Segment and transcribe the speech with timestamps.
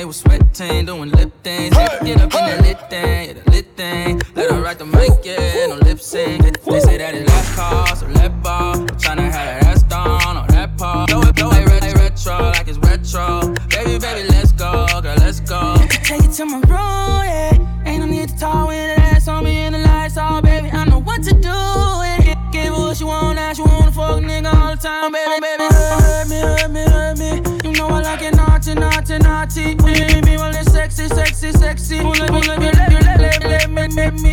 [0.00, 1.76] they was sweating, doing lip things.
[1.76, 4.22] Get up in that lit thing, yeah, the lit thing.
[4.34, 6.42] Let her write the mic, yeah, no lip sync.
[6.64, 8.76] They say that it last call, so let ball.
[9.02, 10.49] Tryna have that ass down
[10.80, 11.10] part.
[11.10, 13.54] Blow it, blow it, like retro, like it's retro.
[13.68, 15.76] Baby, baby, let's go, girl, let's go.
[16.04, 17.84] Take it to my room, yeah.
[17.86, 20.70] Ain't no need to talk with that ass on me in the lights, oh baby.
[20.70, 21.48] I know what to do.
[21.48, 22.34] Yeah.
[22.50, 25.64] Give her what she want, now she wanna fuck nigga all the time, baby, baby.
[25.70, 27.30] Hurt me, hurt me, hurt me.
[27.68, 29.74] You know I like it naughty, naughty, naughty.
[29.84, 32.00] When me when it's sexy, sexy, sexy.
[32.02, 34.32] Wanna let me, let me, let me, let me, let me, let me.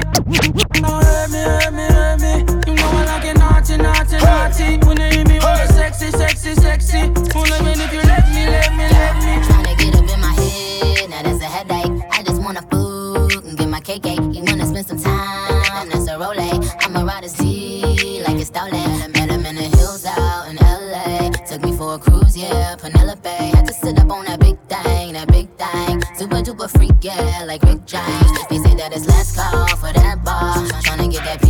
[0.83, 2.33] Oh, hurt me, hurt me, hurt me.
[2.67, 3.36] You know I like it
[3.75, 4.87] naughty, naughty, naughty.
[4.87, 7.01] When you me when it's sexy, sexy, sexy.
[7.35, 9.33] Wanna let if you let me, let me, let me.
[9.47, 12.03] Tryna get up in my head, now that's a headache.
[12.11, 14.05] I just wanna food and get my cake.
[14.05, 16.71] You wanna spend some time, that's a Rolex.
[16.85, 18.73] I'ma ride a Z like it's stolen.
[18.75, 21.31] I met him in the hills out in LA.
[21.45, 23.29] Took me for a cruise, yeah, Penelope.
[23.29, 26.01] Had to sit up on that big thing, that big thing.
[26.15, 28.31] Super duper freak, yeah, like Rick James.
[28.49, 30.55] They say that it's last call for that bar.
[30.83, 31.41] Tryna get that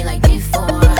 [0.00, 0.91] like before.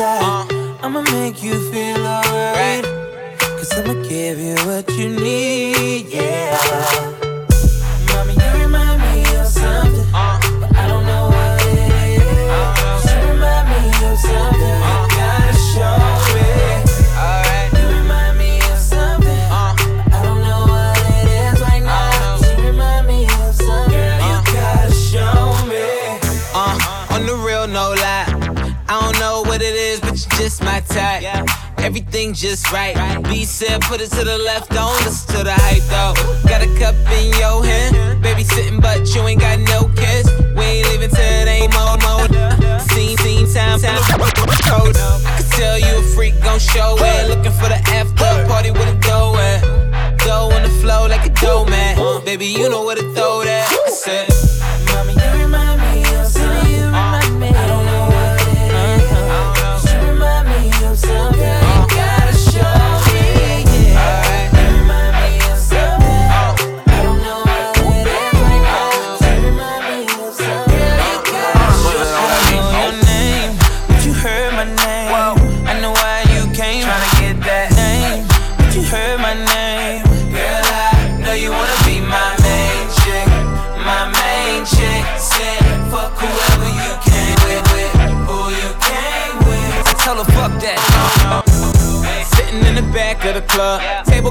[0.00, 0.52] Side.
[0.52, 0.76] Uh.
[0.82, 2.84] I'ma make you feel alright.
[3.38, 7.19] Cause I'ma give you what you need, yeah.
[30.90, 31.46] Type.
[31.78, 32.94] Everything just right.
[33.24, 36.14] B said, put it to the left, don't listen to the hype though.
[36.48, 40.26] Got a cup in your hand, baby sitting, but you ain't got no kiss.
[40.56, 42.26] We ain't leaving till it ain't more, more.
[42.80, 43.98] Scene, scene, time, time,
[44.70, 44.96] code.
[44.96, 47.28] I can tell you a freak, gon' show it.
[47.28, 50.18] Looking for the after party with a dough at.
[50.18, 52.24] Dough on the flow like a dough man.
[52.24, 53.66] Baby, you know where to throw that.
[53.86, 54.28] I said,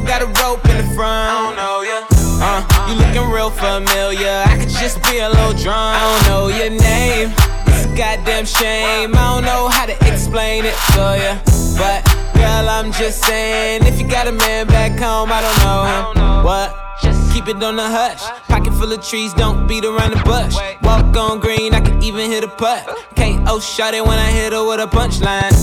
[0.10, 1.30] got a rope in the front.
[1.30, 2.02] I don't know ya.
[2.42, 4.42] Uh, you looking real familiar.
[4.50, 5.78] I could just be a little drunk.
[5.78, 7.30] I don't know your name.
[7.70, 9.14] It's a goddamn shame.
[9.14, 11.38] I don't know how to explain it to ya.
[11.78, 12.02] But
[12.34, 16.44] girl, I'm just saying, if you got a man back home, I don't know him.
[16.44, 16.74] What?
[17.04, 18.24] Just keep it on the hush.
[18.48, 20.56] Pocket full of trees, don't beat around the bush.
[20.82, 22.84] Walk on green, I can even hit a putt.
[23.16, 25.54] KO shot it when I hit her with a punchline.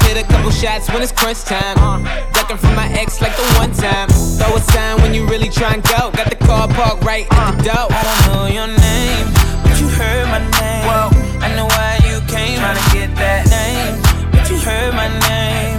[0.10, 1.76] Hit a couple shots when it's crunch time.
[2.50, 4.08] Ducking from my ex like the one time.
[4.08, 6.10] Throw a sign when you really try and go.
[6.10, 7.86] Got the car parked right at the door.
[7.90, 9.26] I don't know your name,
[9.62, 10.84] but you heard my name.
[10.84, 11.10] Whoa.
[11.38, 12.58] I know why you came.
[12.58, 14.02] Trying to get that name,
[14.32, 15.78] but you heard my name.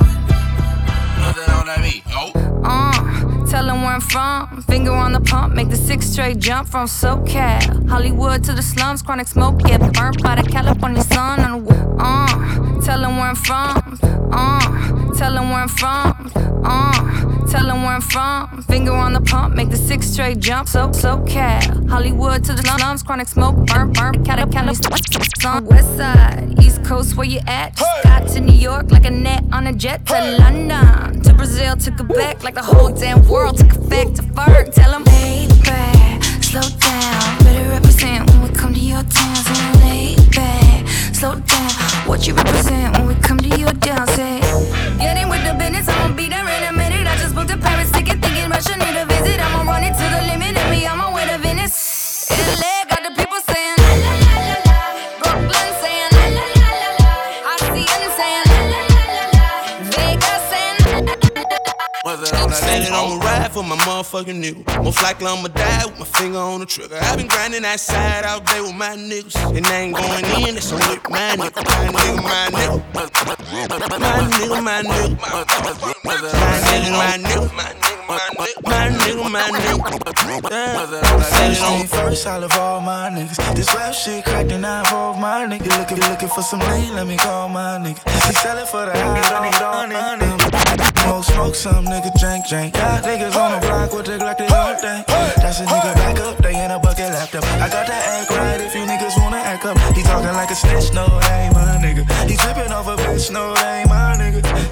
[2.63, 4.62] Uh, tell them where I'm from.
[4.62, 7.89] Finger on the pump, make the six straight jump from SoCal.
[7.89, 11.41] Hollywood to the slums, chronic smoke, get burnt by the California sun.
[11.41, 14.00] On the, uh, tell them where I'm from.
[14.31, 16.31] Uh, tell them where I'm from.
[16.65, 18.63] Uh, tell them where I'm from.
[18.63, 20.68] Finger on the pump, make the six straight jump.
[20.68, 21.88] So, so SoCal.
[21.88, 25.65] Hollywood to the slums, chronic smoke, burnt, California sun.
[25.65, 27.75] West side, East Coast, where you at?
[27.75, 31.21] Just got to New York like a net on a jet to London.
[31.21, 34.74] To Brazil, to Quebec, like the whole damn world took a back to Ferg.
[34.74, 37.44] Tell them, back, slow down.
[37.44, 39.35] Better represent when we come to your town.
[39.35, 41.69] So lay back, slow down.
[42.07, 43.71] what you represent when we come to your
[45.01, 45.13] dance.
[45.13, 47.07] Getting with the business, I'ma be there in a minute.
[47.07, 49.39] I just booked a Paris ticket, thinking Russia need a visit.
[49.39, 52.30] I'ma run it to the limit, and me, I'ma win a Venice.
[52.30, 54.81] LA got the people saying la la la la la.
[63.51, 64.83] Ride for my motherfucking nigga.
[64.83, 66.98] Most likely I'ma die with my finger on the trigger.
[67.01, 69.36] I've been grinding that side all day with my niggas.
[69.56, 71.59] And I ain't going in, that's on with my nigga.
[71.59, 72.80] My nigga, my nigga.
[72.94, 75.19] My nigga, my nigga.
[76.03, 76.18] My
[76.68, 77.51] nigga, my nigga.
[77.51, 78.62] My nigga.
[78.63, 81.24] My nigga, my nigga.
[81.24, 83.56] Say it on first, I love all my niggas.
[83.56, 85.77] This rap shit cracked and I involve my nigga.
[85.77, 88.00] Looking, looking for some lean, let me call my nigga.
[88.27, 90.40] He sell it for the high, don't need on it.
[90.79, 92.73] Smoke, smoke some nigga, drink, drink.
[92.73, 95.06] Got niggas on the block with the Glock, they don't think.
[95.07, 97.44] That's a nigga back up, they in a bucket laptop.
[97.59, 99.77] I got that act right if you niggas wanna act up.
[99.95, 102.07] He talking like a snitch, no, that ain't my nigga.
[102.29, 104.70] He tripping off a bitch, no, that ain't my nigga.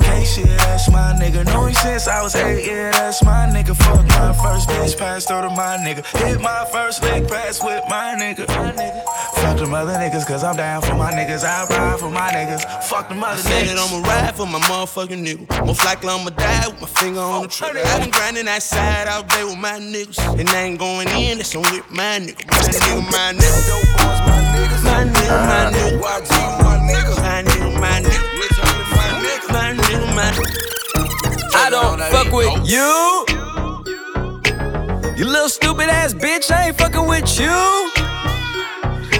[0.00, 1.44] Take a case, yeah, that's my nigga.
[1.46, 3.76] Know him since I was eight, yeah, that's my nigga.
[3.76, 6.04] Fuck my first bitch, passed over to my nigga.
[6.18, 8.46] Hit my first leg pass with my nigga.
[9.40, 11.44] Fuck them other niggas, cause I'm down for my niggas.
[11.44, 12.64] I ride for my niggas.
[12.84, 13.74] Fuck them other Said niggas.
[13.74, 15.66] that I'ma ride for my motherfucking nigga.
[15.66, 17.80] Most likely I'ma die with my finger on the trigger.
[17.84, 20.18] i been grinding that side all day with my niggas.
[20.38, 22.46] And I ain't going in, that's on with my nigga.
[22.46, 24.20] My nigga, my nigga.
[24.84, 26.00] My nigga, my nigga.
[26.00, 27.16] My nigga, my nigga.
[27.20, 28.29] My nigga, my nigga.
[29.70, 31.54] My nigga.
[31.54, 33.24] I don't fuck with you.
[35.16, 37.46] You little stupid ass bitch, I ain't fucking with you.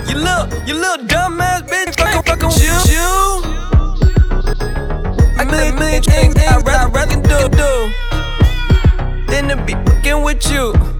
[0.08, 3.44] You little, you little dumb ass bitch, fucking fucking with you.
[5.38, 7.92] A million, million things I'd rather, rather do, do
[9.30, 10.99] than to be fucking with you.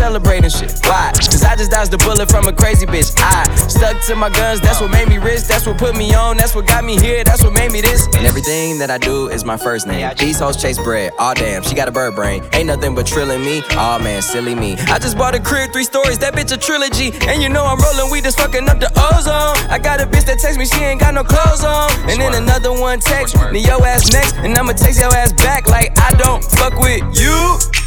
[0.00, 0.72] celebrating shit.
[0.88, 1.12] Why?
[1.12, 3.12] Cause I just dodged the bullet from a crazy bitch.
[3.20, 5.42] I stuck to my guns, that's what made me rich.
[5.44, 8.06] That's what put me on, that's what got me here, that's what made me this.
[8.16, 10.00] And everything that I do is my first name.
[10.16, 11.12] These hoes chase bread.
[11.18, 12.42] Aw, damn, she got a bird brain.
[12.54, 13.62] Ain't nothing but trilling me.
[13.76, 14.72] Aw, man, silly me.
[14.88, 17.12] I just bought a crib, three stories, that bitch a trilogy.
[17.28, 19.56] And you know I'm rolling weed, just fucking up the ozone.
[19.68, 21.92] I got a bitch that text me, she ain't got no clothes on.
[22.08, 24.36] And then another one text me, yo ass next.
[24.36, 27.79] And I'ma text your ass back like I don't fuck with you.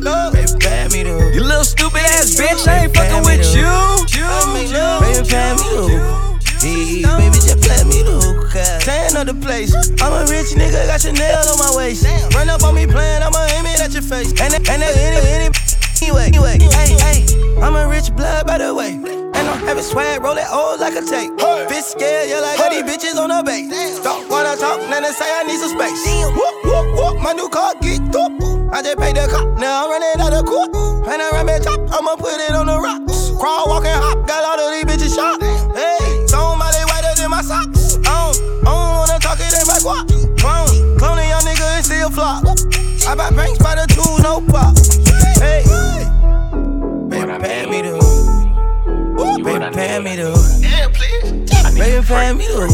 [0.00, 3.68] Baby, pay me the You little stupid ass bitch, I ain't fucking with you.
[5.00, 6.20] Baby, pay me the
[6.60, 8.84] Hey, baby, just play me the hookah.
[8.84, 9.72] Tan of the place.
[10.00, 12.04] I'm a rich nigga, got Chanel on my waist.
[12.34, 14.32] Run up on me playing, I'ma aim it at your face.
[14.40, 15.69] And and and any any
[16.02, 16.58] anyway, anyway.
[16.58, 17.18] Hey, hey,
[17.60, 18.94] I'm a rich blood by the way.
[18.94, 21.32] And I'm having swag, roll it old like a tape.
[21.68, 24.00] Bitch scared, yeah, like got these bitches on the base.
[24.00, 26.00] Don't wanna talk, then they say I need some space.
[26.32, 28.32] Whoop, whoop, whoop, my new car get up.
[28.72, 30.70] I just paid the cop, now I'm running out of court.
[31.08, 33.30] And I ram it top, I'ma put it on the rocks.
[33.38, 35.42] Crawl, walk, and hop, got all of these bitches shot.
[35.42, 37.96] Hey, somebody whiter than my socks.
[38.06, 40.06] I don't, I don't wanna talk it in my guap.
[40.38, 42.44] Clone, cloning young nigga and still flop.
[43.08, 44.89] I buy banks by the two, no pop.
[49.60, 50.32] Baby, pay me the
[51.76, 52.64] Baby, pay me the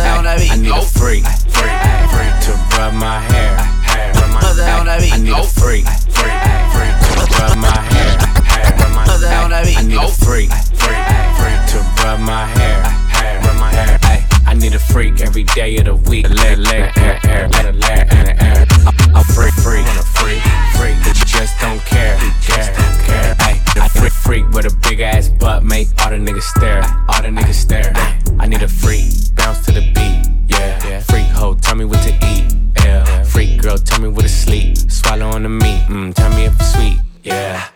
[0.00, 1.76] I need a freak, freak,
[2.08, 3.52] freak to rub my hair,
[3.84, 4.16] hair.
[4.16, 6.32] Rub my I need a freak, freak,
[6.72, 8.16] freak to rub my hair,
[8.48, 8.72] hair.
[8.80, 10.48] Rub my I need a freak,
[10.80, 11.04] freak,
[11.36, 12.80] freak to rub my hair,
[13.12, 13.44] hair.
[13.44, 14.00] Rub my hair.
[14.46, 16.30] I need a freak every day of the week.
[16.30, 18.66] Leg, leg, air, air, let a leg, air, air.
[19.12, 20.40] I'm freak, freak, a freak,
[20.80, 22.72] freak that you just don't care, care,
[23.04, 23.61] care.
[23.76, 27.28] I freak, freak with a big ass butt, make all the niggas stare, all the
[27.28, 27.92] niggas stare.
[28.38, 31.00] I need a freak, bounce to the beat, yeah.
[31.00, 33.22] Freak hoe, tell me what to eat, yeah.
[33.24, 36.54] Freak girl, tell me what to sleep, swallow on the meat, mm, tell me if
[36.54, 37.68] it's sweet, yeah.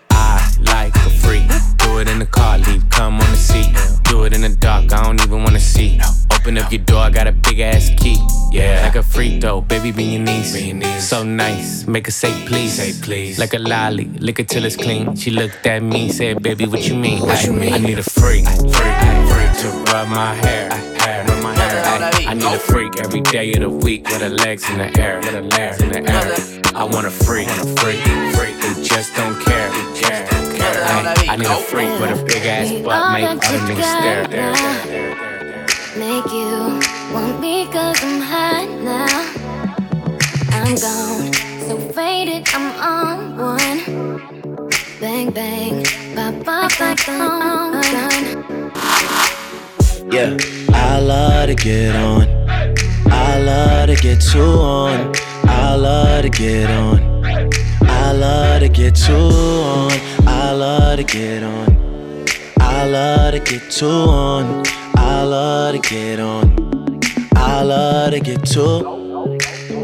[0.58, 1.48] I like a freak,
[1.78, 4.92] do it in the car, leave cum on the seat, do it in the dark,
[4.92, 6.00] I don't even wanna see.
[6.32, 8.16] Open up your door, I got a big ass key.
[8.52, 10.54] Yeah, like a freak though, baby, be your niece.
[11.06, 12.74] So nice, make her say please.
[12.74, 13.38] Say please.
[13.38, 15.16] Like a lolly, lick it till it's clean.
[15.16, 17.20] She looked at me, said, baby, what you mean?
[17.20, 17.72] What you mean?
[17.72, 18.96] I need a freak, freak,
[19.30, 20.70] freak to rub my hair.
[21.00, 21.24] hair.
[21.26, 21.84] Rub my hair.
[21.84, 25.00] I, I need a freak every day of the week with her legs in the
[25.00, 26.62] air, with her legs in the air.
[26.74, 28.00] I want a freak, a freak,
[28.36, 29.65] freak who just don't care,
[30.08, 30.84] care, care.
[30.84, 34.28] I, I need a freak with a big ass butt, make other niggas stare,
[35.98, 36.80] make you
[37.12, 39.22] want me cause I'm hot now.
[40.52, 41.32] I'm gone,
[41.68, 43.80] so faded, I'm on one.
[45.00, 45.84] Bang, bang,
[46.14, 48.46] pop, pop like the home gun.
[50.10, 50.36] Yeah,
[50.72, 52.26] I love to get on.
[53.10, 55.12] I love to get too on.
[55.44, 57.16] I love to get on.
[58.06, 59.90] I love to get too on.
[60.28, 62.24] I love to get on.
[62.60, 64.62] I love to get too on.
[64.94, 67.00] I love to get on.
[67.34, 68.78] I love to get too.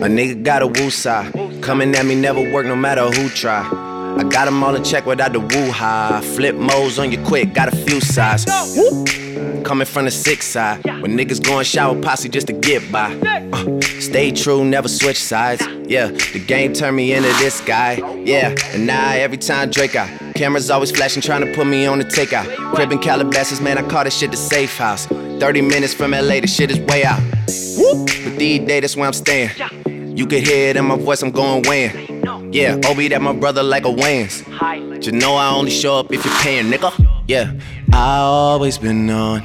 [0.05, 1.33] A nigga got a woo side.
[1.62, 3.82] Coming at me never work no matter who try.
[4.19, 6.21] I got them all in check without the woo high.
[6.21, 8.45] Flip modes on you quick, got a few sides.
[9.64, 10.85] Coming from the six side.
[10.85, 13.14] When niggas going shower posse just to get by.
[13.52, 15.66] Uh, stay true, never switch sides.
[15.85, 17.95] Yeah, the game turned me into this guy.
[18.25, 20.11] Yeah, and now every time Drake out.
[20.35, 22.75] Cameras always flashing, trying to put me on the takeout.
[22.75, 25.07] Crib Calabasas, man, I call this shit the safe house.
[25.07, 27.21] 30 minutes from LA, the shit is way out.
[28.25, 29.50] But these days, that's where I'm staying.
[30.16, 32.12] You can hear it in my voice, I'm going weighing.
[32.52, 34.44] Yeah, Obi, that my brother like a Wayans.
[35.06, 36.92] You know I only show up if you're paying, nigga.
[37.26, 37.52] Yeah,
[37.92, 39.42] I always been on.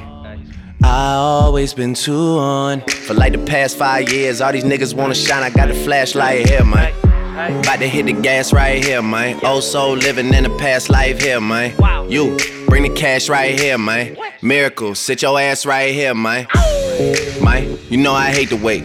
[0.83, 2.81] I always been too on.
[2.81, 5.41] For like the past five years, all these niggas wanna shine.
[5.41, 6.93] I got the flashlight here, man.
[7.59, 9.39] About to hit the gas right here, man.
[9.41, 11.71] Oh, so living in a past life here, man.
[12.11, 12.35] You
[12.67, 14.17] bring the cash right here, man.
[14.41, 16.45] Miracle, sit your ass right here, man.
[17.41, 18.83] Man, you know I hate to wait.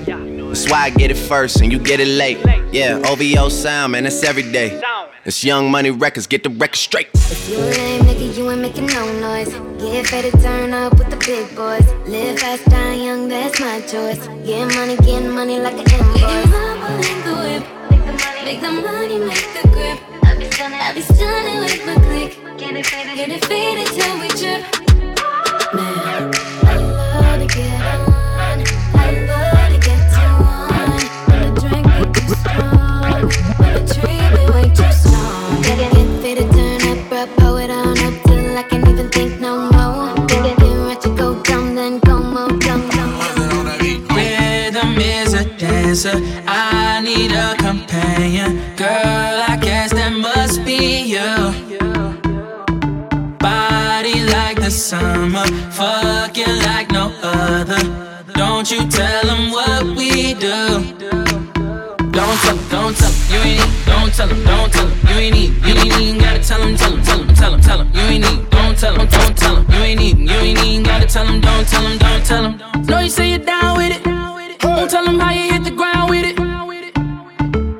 [0.52, 2.36] That's why I get it first and you get it late.
[2.72, 4.82] Yeah, OVO sound, man, that's every day.
[5.24, 7.08] It's Young Money Records, get the record straight.
[7.14, 9.48] If you a lame nigga, you ain't making no noise.
[9.80, 11.90] Get ready to turn up with the big boys.
[12.06, 14.26] Live fast, die young, that's my choice.
[14.44, 16.20] Get money, get money like an invoice.
[17.00, 17.64] Make the whip,
[18.44, 19.98] make the money, make the grip.
[20.22, 22.58] I be stunning, I be stunning with my click.
[22.58, 24.60] Get it faded, get it faded till we trip.
[25.72, 26.30] Man,
[26.66, 28.11] I love to get
[45.92, 46.18] a dancer.
[46.46, 48.60] I need a companion.
[48.76, 48.88] Girl,
[49.48, 51.18] I guess that must be you.
[53.38, 55.46] Body like the summer.
[55.72, 57.82] Fucking like no other.
[58.34, 60.80] Don't you tell them what we do.
[62.12, 64.98] Don't tell them, don't tell them, you ain't need, don't tell them, don't tell them,
[65.08, 67.60] you ain't need, you ain't even gotta tell them, tell them, tell them, tell them,
[67.62, 70.34] tell them, you ain't need, don't tell them, don't tell them, you ain't even, you
[70.34, 72.84] ain't even gotta tell them, don't tell them, don't tell them.
[72.84, 74.01] Know you say you're down with it,
[74.76, 76.36] won't tell them how you hit the ground with it.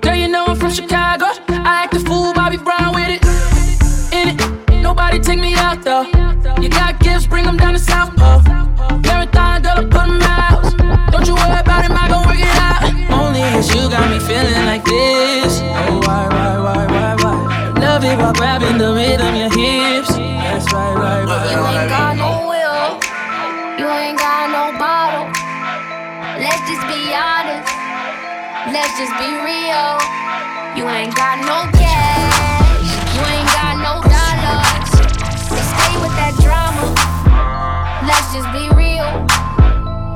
[0.03, 3.23] Girl, you know I'm from Chicago, I act a fool, Bobby Brown with it.
[4.13, 6.05] In it, nobody take me out though.
[6.61, 8.43] You got gifts, bring them down to South Pole.
[9.03, 11.13] Marathon, girl, I put them out.
[11.13, 12.83] Don't you worry about it, I gon' work it out.
[13.19, 15.61] Only cause you got me feeling like this.
[15.61, 17.81] Oh, why, why, why, why, why?
[17.81, 20.11] Love it while grabbing the rhythm, your hips.
[20.17, 21.51] That's right, right, right.
[21.53, 22.32] You ain't
[28.73, 30.01] let's just be real.
[30.73, 34.89] You ain't got no cash, you ain't got no dollars.
[35.45, 36.89] So stay with that drama.
[38.09, 39.05] Let's just be real.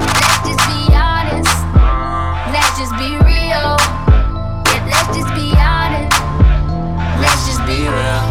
[0.01, 1.53] Let's just be honest.
[2.49, 3.77] Let's just be real.
[4.73, 6.17] Yeah, let's just be honest.
[7.21, 8.25] Let's just be real.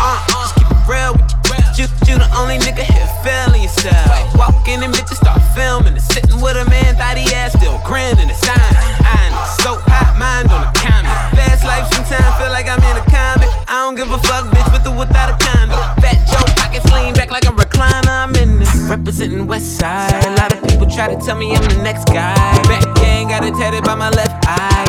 [0.00, 1.84] Uh, uh, just keep it real with you.
[1.84, 4.27] You, you the only nigga here feeling yourself.
[4.48, 7.76] Walk in and bitches start filming and sitting with a man, thought he had still
[7.84, 8.56] grinning and sign.
[9.04, 11.12] I know, so hot, mind on the counter.
[11.36, 13.52] Fast life sometimes feel like I'm in a comic.
[13.68, 15.76] I don't give a fuck, bitch, with or without a condom.
[16.00, 18.08] Fat Joe, pockets lean back like a recliner.
[18.08, 18.72] I'm in this.
[18.88, 20.24] Representing West Side.
[20.24, 22.34] A lot of people try to tell me I'm the next guy.
[22.64, 24.87] Back gang got it tatted by my left eye.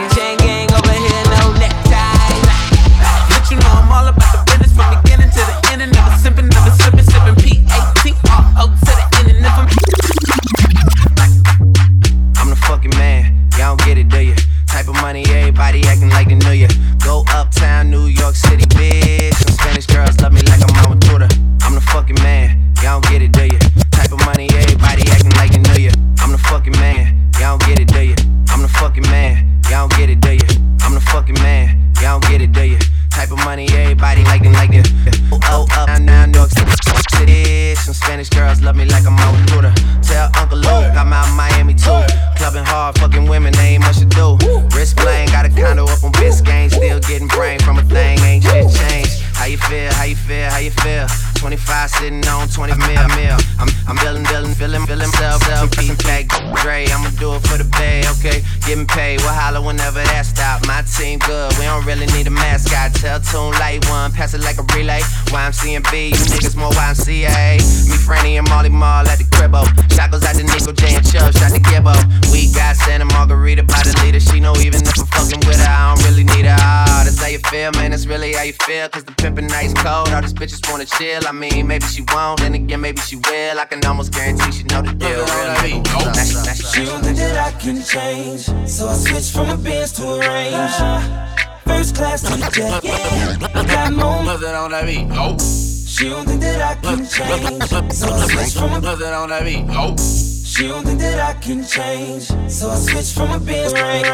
[65.49, 67.57] YMC and B, you niggas more YMCA.
[67.89, 69.65] Me, Franny, and Molly Mall at the cribbo.
[69.95, 71.95] Shot goes out to Nico J and Chubb, shot to Gibbo.
[72.31, 74.19] We got Santa Margarita by the leader.
[74.19, 76.53] She know even if I'm fucking with her, I don't really need her.
[76.53, 77.91] Oh, that's how you feel, man.
[77.91, 78.89] That's really how you feel.
[78.89, 80.09] Cause the pimpin' nice cold.
[80.09, 81.25] All these bitches wanna chill.
[81.25, 83.59] I mean, maybe she won't, then again, maybe she will.
[83.59, 85.09] I can almost guarantee she know the deal.
[85.09, 86.73] Real nigga.
[86.73, 88.45] She don't think that I can change.
[88.69, 91.39] So I switched from a Benz to a Range.
[91.69, 93.37] First class to the jet, yeah.
[93.37, 94.23] Got more.
[94.25, 95.07] Nothing on that beat.
[95.11, 95.37] Oh.
[95.37, 97.93] She don't think that I can change.
[97.93, 99.65] So I switched from a Nothing on that beat.
[99.69, 99.95] Oh.
[99.95, 102.23] She don't think that I can change.
[102.49, 104.07] So I switched from a Benz Range.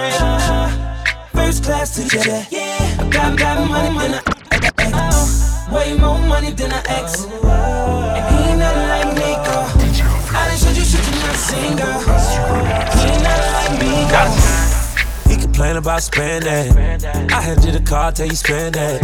[1.32, 3.00] First class to jet, yeah.
[3.00, 4.20] I got, got money, money.
[4.94, 7.24] Oh, way more money than I ex.
[7.24, 9.72] And he ain't nothing like me, girl.
[10.36, 12.00] I done showed you shit you not seen, girl.
[13.00, 14.45] He ain't nothing like me, girl.
[15.56, 16.78] Complain about spending.
[17.32, 19.02] I hand you the car, tell you spend it.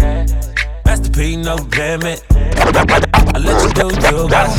[0.86, 2.26] Master P, no damn it.
[2.30, 4.50] I let you do you, girl.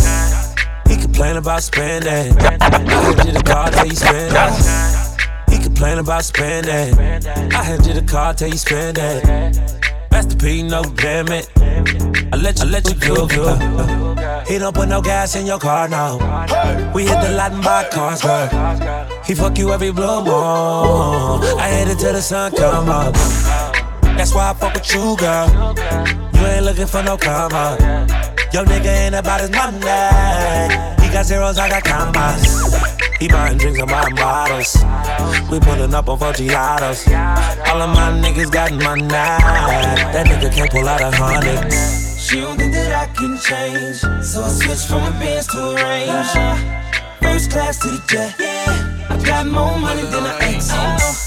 [0.88, 2.34] He complain about spending.
[2.40, 5.52] I hand you the car, tell you spend it.
[5.52, 6.98] He complain about spending.
[7.52, 9.81] I hand you the car, tell you spend it.
[10.22, 11.50] Master P, no damn it.
[12.32, 13.26] I let you, I let you go.
[14.46, 16.16] He don't put no gas in your car now.
[16.94, 18.46] We hit the lot and buy cars, girl.
[19.24, 21.42] He fuck you every blue moon.
[21.58, 23.14] I hit it till the sun come up.
[24.16, 25.74] That's why I fuck with you, girl.
[26.34, 27.76] You ain't looking for no karma.
[28.52, 31.01] Yo, nigga ain't about his money.
[31.12, 32.72] He got zeros, I got commas.
[33.20, 34.74] He buying drinks, I'm buying bottles.
[35.50, 37.06] We pulling up on four Giados.
[37.68, 39.06] All of my niggas got money.
[39.08, 41.70] That nigga can't pull out a hundred.
[42.18, 43.96] She don't think that I can change.
[44.24, 46.32] So I switched from a Benz to a Range.
[47.20, 48.34] First class to the jet.
[48.40, 49.06] Yeah.
[49.10, 50.70] I got more money than an ex.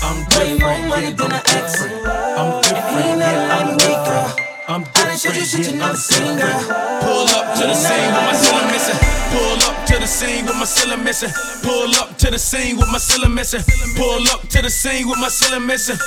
[0.02, 1.84] I'm way more money than an ex.
[1.84, 3.06] I'm different.
[3.06, 4.36] Ain't nothing like me, girl.
[4.67, 4.84] I'm
[5.26, 6.38] showed you shit you never seen.
[7.02, 9.00] Pull up to the scene with my cylinder missing.
[9.34, 11.32] Pull up to the scene with my cylinder missing.
[11.64, 13.64] Pull up to the scene with my cylinder missing.
[13.96, 15.98] Pull up to the scene with my cylinder missing.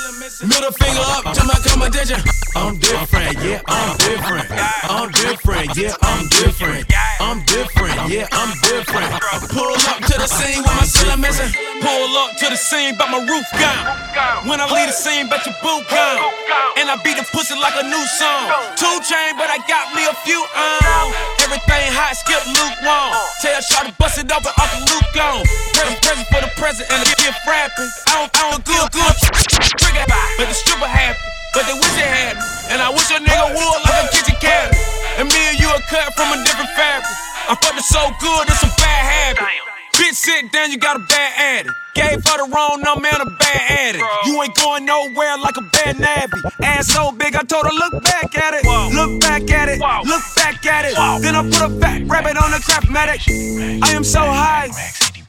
[0.47, 2.21] Middle finger up to my competition.
[2.55, 4.47] I'm different, yeah, I'm different.
[4.83, 6.85] I'm different, yeah, I'm different.
[7.19, 9.11] I'm different, yeah, I'm different.
[9.51, 11.68] Pull up to the scene with my cylinder missing.
[11.79, 13.87] Pull up to the scene, but my roof gone.
[14.43, 16.19] When I leave the scene, bet your boot gone.
[16.75, 18.51] And I beat the pussy like a new song.
[18.75, 21.11] Two chain, but I got me a few on.
[21.39, 23.15] Everything hot, skip lukewarm.
[23.39, 25.43] Tell Shawty bust it up open, Uncle Luke gone.
[25.71, 27.91] Present, present for the present and the gift rapping.
[28.11, 29.15] I don't, I don't good, good.
[29.79, 31.19] Trigger, but the stripper happy.
[31.55, 32.35] But they wish it had.
[32.75, 34.75] And I wish a nigga would like a kitchen cabinet.
[35.15, 37.07] And me and you are cut from a different fabric.
[37.47, 39.68] I fucked it so good, it's a bad habit.
[39.99, 41.75] Bitch, sit down, you got a bad addict.
[41.93, 44.03] Gave her the wrong number and a bad addict.
[44.25, 46.39] You ain't going nowhere like a bad navvy.
[46.63, 48.63] Ass so big, I told her, look back at it.
[48.95, 49.79] Look back at it.
[50.07, 50.95] Look back at it.
[51.21, 53.21] Then I put a fat rabbit on the crap medic.
[53.83, 54.69] I am so high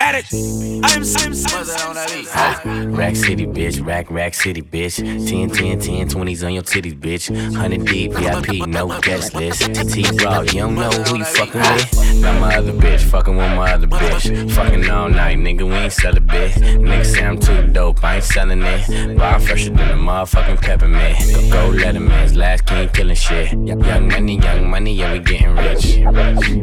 [0.01, 0.33] addict.
[0.33, 2.95] I am Sim Sim.
[2.95, 3.85] Rack City, bitch.
[3.85, 4.97] Rack, Rack City, bitch.
[4.97, 7.31] 10, 10, 10, 20s on your titties, bitch.
[7.31, 9.63] 100 deep, VIP, no guest list.
[9.93, 12.21] T Raw, you don't know who you fucking with?
[12.21, 14.51] Not my other bitch, fucking with my other bitch.
[14.53, 16.53] Fucking all night, nigga, we ain't sell a bit.
[16.53, 19.19] Nigga say I'm too dope, I ain't selling it.
[19.19, 21.19] Bar fresher than a motherfucking peppermint.
[21.53, 23.53] Go, go Letterman's last king killing shit.
[23.53, 25.97] Young money, young money, yeah, we getting rich.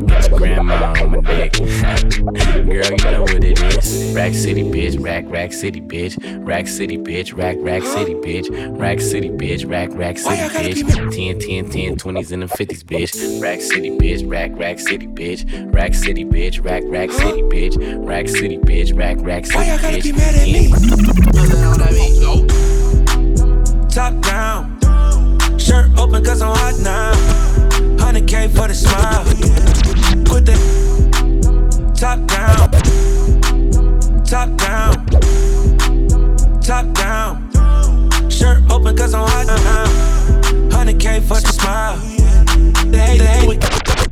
[0.08, 1.54] Get your grandma on my dick.
[1.54, 4.14] Girl, you know what it is.
[4.16, 5.04] Rack City, bitch.
[5.04, 6.18] Rack, Rack City, bitch.
[6.46, 7.36] Rack City, bitch.
[7.36, 8.80] Rack, Rack City, bitch.
[8.80, 9.70] Rack City, bitch.
[9.70, 11.16] Rack, Rack City, bitch.
[11.16, 13.42] 10, 10, 10, 20s and the 50s, bitch.
[13.42, 14.30] Rack City, bitch.
[14.30, 15.74] Rack, Rack City, bitch.
[15.74, 16.64] Rack City, bitch.
[16.64, 17.78] Rack, Rack City, bitch.
[18.08, 18.98] Rack City, bitch.
[18.98, 20.74] Rack, Rack City, bitch.
[23.94, 24.78] Top down.
[25.58, 27.14] Shirt open cause I'm hot now.
[27.98, 29.17] 100k for the smile.
[38.98, 39.86] Cause I'm hot now.
[40.70, 41.98] 100k for the smile.
[42.92, 43.58] They, they, we,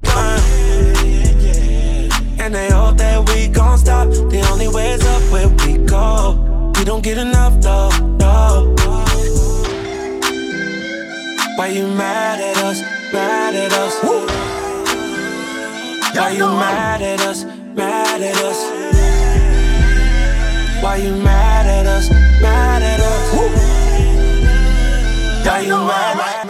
[0.07, 0.39] uh,
[2.39, 4.09] and they hope that we gon' stop.
[4.09, 6.71] The only way's up where we go.
[6.77, 8.75] We don't get enough though, no.
[11.57, 12.81] Why you mad at us?
[13.11, 14.03] Mad at us?
[16.15, 17.43] Why you mad at us?
[17.73, 18.59] Mad at us?
[20.83, 22.09] Why you mad at us?
[22.41, 23.33] Mad at us?
[23.33, 23.64] Why
[25.45, 26.47] you mad?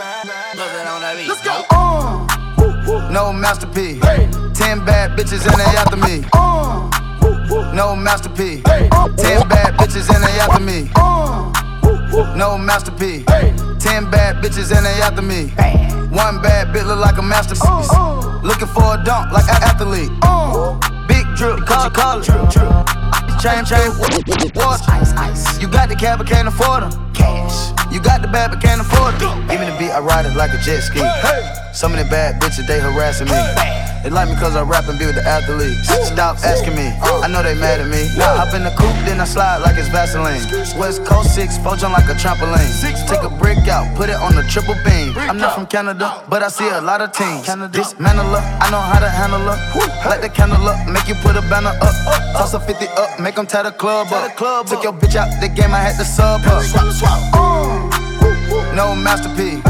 [0.56, 1.02] Nothing on.
[1.28, 1.66] Let's go.
[1.70, 4.00] Uh, no masterpiece.
[4.58, 6.24] Ten bad bitches and they after me.
[6.32, 6.90] Uh,
[7.74, 8.64] no masterpiece.
[8.64, 10.90] Ten bad bitches and they after me.
[10.96, 11.52] Uh,
[12.38, 13.26] no masterpiece.
[13.80, 15.50] Ten bad bitches and they after me.
[16.16, 17.90] One bad bitch look like a masterpiece.
[17.92, 20.10] Uh, Looking for a dunk like an athlete.
[21.08, 22.26] Big drip, call, call it.
[23.42, 24.22] Chain, chain, water.
[24.88, 25.62] Ice, ice.
[25.62, 27.14] You got the cab, but can't afford them.
[27.14, 27.75] Cash.
[27.96, 29.22] You got the bad, but can't afford it.
[29.48, 31.00] Give me the beat, I ride it like a jet ski.
[31.72, 33.95] Some of the bad bitches, they harassing me.
[34.06, 35.90] They like me cause I rap and be with the athletes.
[36.14, 38.06] Stop asking me, I know they mad at me.
[38.14, 40.46] Now hop in the coupe, then I slide like it's Vaseline.
[40.78, 42.70] West Coast 6, poach on like a trampoline.
[43.10, 45.18] Take a brick out, put it on the triple beam.
[45.18, 47.50] I'm not from Canada, but I see a lot of teams.
[47.74, 49.58] Dismantle her, I know how to handle her.
[50.08, 51.96] Light the candle up, make you put a banner up.
[52.38, 54.38] Toss a 50 up, make them tie the club up.
[54.70, 56.62] Took your bitch out the game, I had to sub her.
[58.78, 59.66] No masterpiece.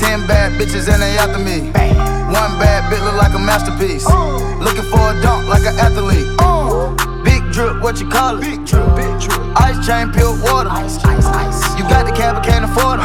[0.00, 2.13] Ten bad bitches and they after me.
[2.32, 4.06] One bad bitch look like a masterpiece.
[4.60, 6.28] Looking for a dunk like an athlete.
[7.24, 8.40] Big drip, what you call it?
[8.40, 9.40] Big drip, big drip.
[9.60, 10.70] Ice chain, pure water.
[10.70, 11.78] Ice, ice, ice.
[11.78, 13.04] You got the cab, but can't afford it.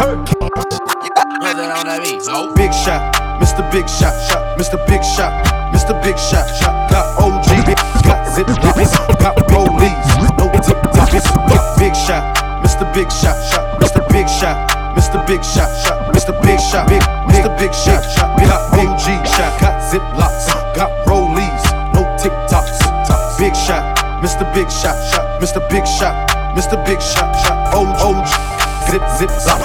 [2.32, 2.54] Oh.
[2.56, 3.64] Big shot, Mr.
[3.72, 4.78] Big Shot, shot, Mr.
[4.88, 5.32] Big Shot,
[5.74, 5.96] Mr.
[6.04, 6.90] Big Shot, shot.
[6.90, 11.10] Got OG, got zip, got police, no tip top,
[11.80, 12.86] big shot, Mr.
[12.94, 14.09] Big Shot, shot, Mr.
[14.20, 15.26] Big Shot, Mr.
[15.26, 16.36] Big Shot, shot, Mr.
[16.44, 17.02] Big Shot, big,
[17.32, 17.58] Mr.
[17.58, 18.38] Big Shot, shot.
[18.38, 21.64] Got OG shot, got ziplocs, got rollies,
[21.96, 23.40] no TikToks.
[23.40, 24.44] Big shot, Mr.
[24.54, 25.64] Big Shot, shot, Mr.
[25.70, 26.76] Big Shot, Mr.
[26.86, 27.74] Big Shot, shot.
[27.74, 28.28] OG,
[28.92, 29.64] zip, zip, zop,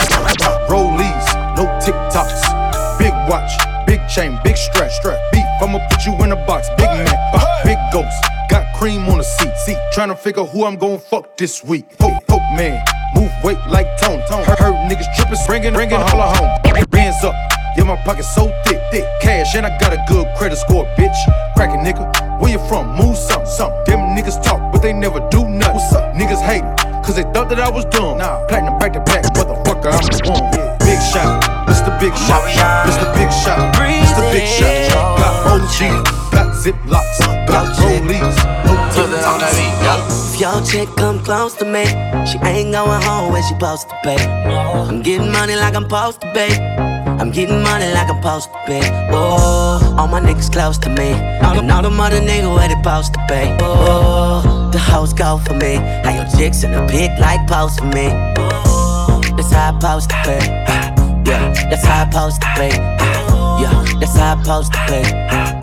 [0.69, 2.97] rollies, no TikToks.
[2.97, 3.51] Big watch,
[3.89, 5.19] big chain, big strap, strap.
[5.33, 6.69] Beef, I'ma put you in a box.
[6.77, 7.11] Big man,
[7.65, 8.15] big ghost,
[8.49, 9.79] got cream on the seat, seat.
[9.91, 11.99] Trying to figure who I'm gon' fuck this week.
[11.99, 12.81] Poke, poke man,
[13.45, 16.51] weight like tone, Heard, heard niggas trippin', bringin', bringin' holla home.
[16.91, 17.35] Bands up,
[17.77, 19.05] yeah, my pocket so thick, thick.
[19.21, 21.15] Cash, and I got a good credit score, bitch.
[21.55, 22.97] Crackin' nigga, where you from?
[22.97, 23.85] Move something, something.
[23.85, 25.75] Them niggas talk, but they never do nothing.
[25.75, 26.15] What's up?
[26.15, 28.19] Niggas hatin', cause they thought that I was dumb.
[28.19, 30.51] Nah, platinum back to back, motherfucker, I'm the one.
[30.51, 30.74] Big
[31.15, 31.91] shot, Mr.
[32.01, 32.43] Big Shot,
[32.87, 33.07] Mr.
[33.15, 34.23] Big Shot, Mr.
[34.33, 35.19] Big Shot.
[35.19, 35.79] Got OG,
[36.35, 38.75] got ziplocs, got rollies, no
[40.35, 41.85] If your chick come close to me,
[42.27, 44.19] she ain't going home when she supposed to pay.
[44.19, 46.53] I'm getting money like I'm supposed to pay.
[47.21, 48.83] I'm getting money like I'm supposed to pay.
[49.13, 51.13] Oh, all my niggas close to me.
[51.45, 53.57] All them, all them other niggas where they supposed to pay.
[53.61, 55.77] Oh, the hoes go for me.
[56.03, 58.09] How your chicks in the pit like post for me.
[58.37, 60.65] Oh, that's how I supposed to pay.
[61.27, 62.75] Yeah, that's how I supposed to pay.
[63.63, 65.05] Yeah, that's how I supposed to pay.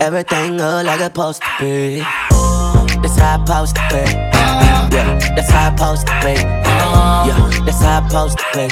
[0.00, 1.98] Everything look like it's supposed to be.
[3.02, 4.12] That's how I supposed to pay.
[4.92, 6.40] Yeah, that's how I supposed to pay.
[7.28, 8.70] Yeah, that's how I supposed to pay.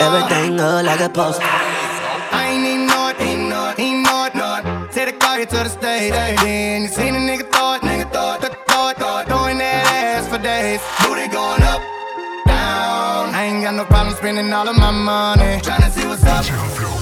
[0.00, 1.52] Everything look like it's supposed to be.
[2.34, 4.88] I ain't know it, ain't it, ain't it, know.
[4.92, 6.12] Take the car here to the stage.
[6.12, 7.53] Then you seen a nigga
[13.64, 15.58] got no problem spending all of my money.
[15.64, 16.44] Tryna see what's up.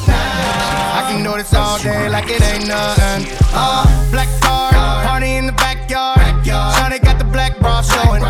[0.07, 0.99] Now.
[0.99, 3.27] I can do this all day like it ain't nothing.
[3.53, 4.71] Uh, black car,
[5.03, 6.21] party in the backyard.
[6.47, 8.23] Shawty got the black bra showing.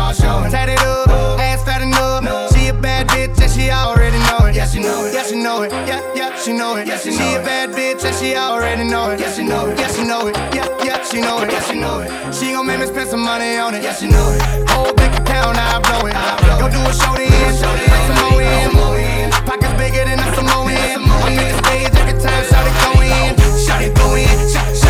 [0.49, 2.51] Tatted up, ass fat enough.
[2.55, 4.55] She a bad bitch and she already know it.
[4.55, 5.13] Yeah, she know it.
[5.13, 5.71] Yeah, she know it.
[5.71, 6.87] Yeah, yeah, she know it.
[6.87, 9.19] Yeah, she a bad bitch and she already know it.
[9.19, 9.79] Yeah, she know it.
[9.79, 10.35] Yeah, she know it.
[10.55, 11.51] Yeah, yeah, she know it.
[11.51, 12.33] Yeah, she know it.
[12.33, 13.83] She gon' make me spend some money on it.
[13.83, 14.69] Yeah, she know it.
[14.69, 16.15] Whole big account, I blow it.
[16.15, 19.31] I blow Go do a show then, bring some more in.
[19.45, 20.71] Pockets bigger than a Samoan.
[20.71, 23.35] I'm in the stage every time, shout it go in.
[23.65, 24.27] Shout it go in.
[24.49, 24.82] Shout shout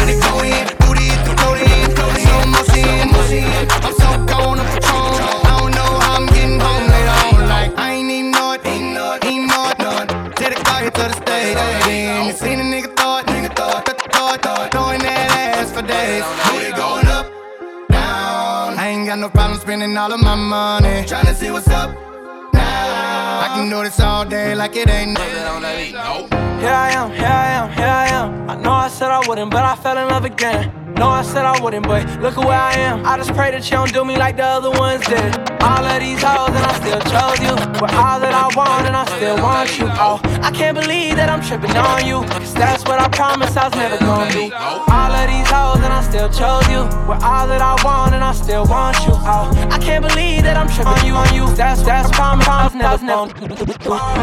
[11.44, 13.26] here to the you seen a nigga throw it.
[13.28, 13.84] Nigga throw it.
[14.14, 14.42] Throw it.
[14.42, 14.72] Throw it.
[14.72, 16.24] Throwing that ass for days.
[16.48, 17.26] Booty going up,
[17.90, 18.80] down.
[18.80, 21.04] I ain't got no problem spending all of my money.
[21.04, 21.90] Tryna see what's up.
[22.54, 25.94] Now I can do this all day like it ain't nothing.
[26.64, 28.50] Here I am, here I am, here I am.
[28.50, 30.83] I know I said I wouldn't, but I fell in love again.
[30.98, 33.06] Know I said I wouldn't, but look at where I am.
[33.06, 35.34] I just pray that you don't do me like the other ones did.
[35.62, 37.54] All of these hoes, and I still chose you.
[37.82, 39.88] With all that I want, and I still want you.
[39.98, 42.22] Oh, I can't believe that I'm tripping on you.
[42.38, 44.54] Cause that's what I promised I was never gonna do.
[44.54, 46.84] All of these hoes, and I still chose you.
[47.10, 49.14] With all that I want, and I still want you.
[49.14, 51.16] Oh, I can't believe that I'm tripping on you.
[51.16, 51.56] On you.
[51.56, 53.48] That's that's promise I was never gonna do.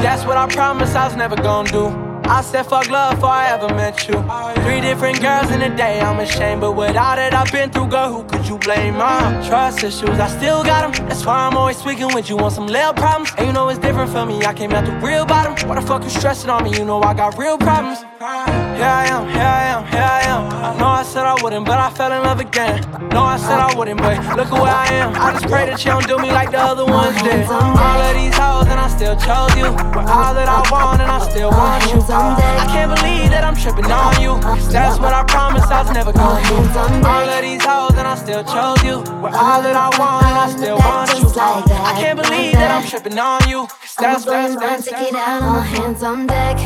[0.04, 2.19] That's what I promised I was never gonna do.
[2.30, 4.14] I said fuck love before I ever met you.
[4.62, 6.60] Three different girls in a day, I'm ashamed.
[6.60, 8.98] But with all that I've been through, girl, who could you blame?
[8.98, 11.08] My trust issues, I still got them.
[11.08, 13.32] That's why I'm always speaking with you on some little problems.
[13.36, 15.68] And you know it's different for me, I came out the real bottom.
[15.68, 16.70] Why the fuck you stressing on me?
[16.78, 17.98] You know I got real problems.
[17.98, 20.78] Here I am, here I am, here I am.
[20.78, 22.80] No, I said I wouldn't, but I fell in love again.
[23.10, 25.14] No, I said I wouldn't, but look at where I am.
[25.16, 27.44] I just pray that you don't do me like the other ones did.
[27.48, 29.66] All of these hoes, and I still chose you.
[29.66, 32.00] All that I want, and I still want you.
[32.20, 34.36] I can't believe that I'm tripping on you.
[34.70, 37.08] That's what I promised I was never gonna do.
[37.08, 38.98] All of these hoes, and I still chose you.
[39.22, 41.28] With All that I want, and I still want you.
[41.40, 43.68] I can't believe that I'm tripping on you.
[43.98, 46.56] That's, that's, that's, out on my hands on deck.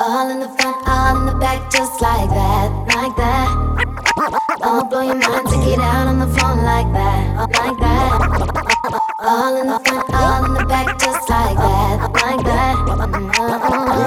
[0.00, 3.78] All in the front, all in the back, just like that, like that.
[4.62, 8.67] I'll blow your mind to get out on the floor like that, like that.
[9.30, 12.76] All in the front, all in the back, just like that, like that.
[12.88, 13.58] I'll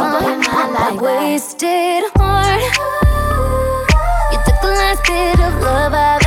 [0.09, 2.63] blow your like Wasted heart.
[4.31, 6.20] You took the last bit of love I've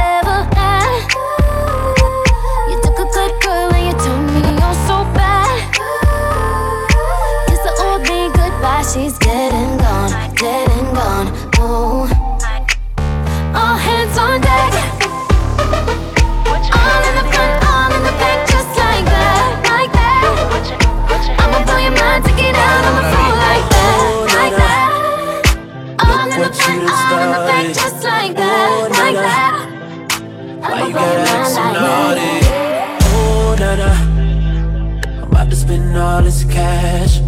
[36.04, 37.20] all this cash.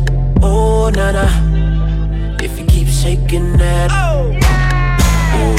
[0.42, 1.26] Oh, na na.
[2.46, 3.88] If you keep shaking that.
[3.90, 4.24] Oh,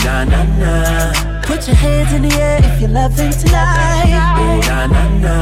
[0.05, 0.73] na na na.
[1.41, 4.13] Put your hands in the air if you're loving tonight.
[4.41, 5.35] Oh, na na na.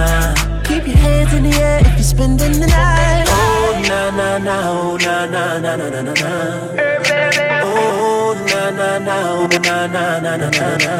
[0.63, 3.25] Keep your hands in the air if you're spending the night.
[3.27, 4.55] Oh, na na na.
[4.71, 6.31] Oh, na na na na na na.
[7.67, 9.15] Oh, na na na.
[9.35, 10.93] Oh, na na na na na na.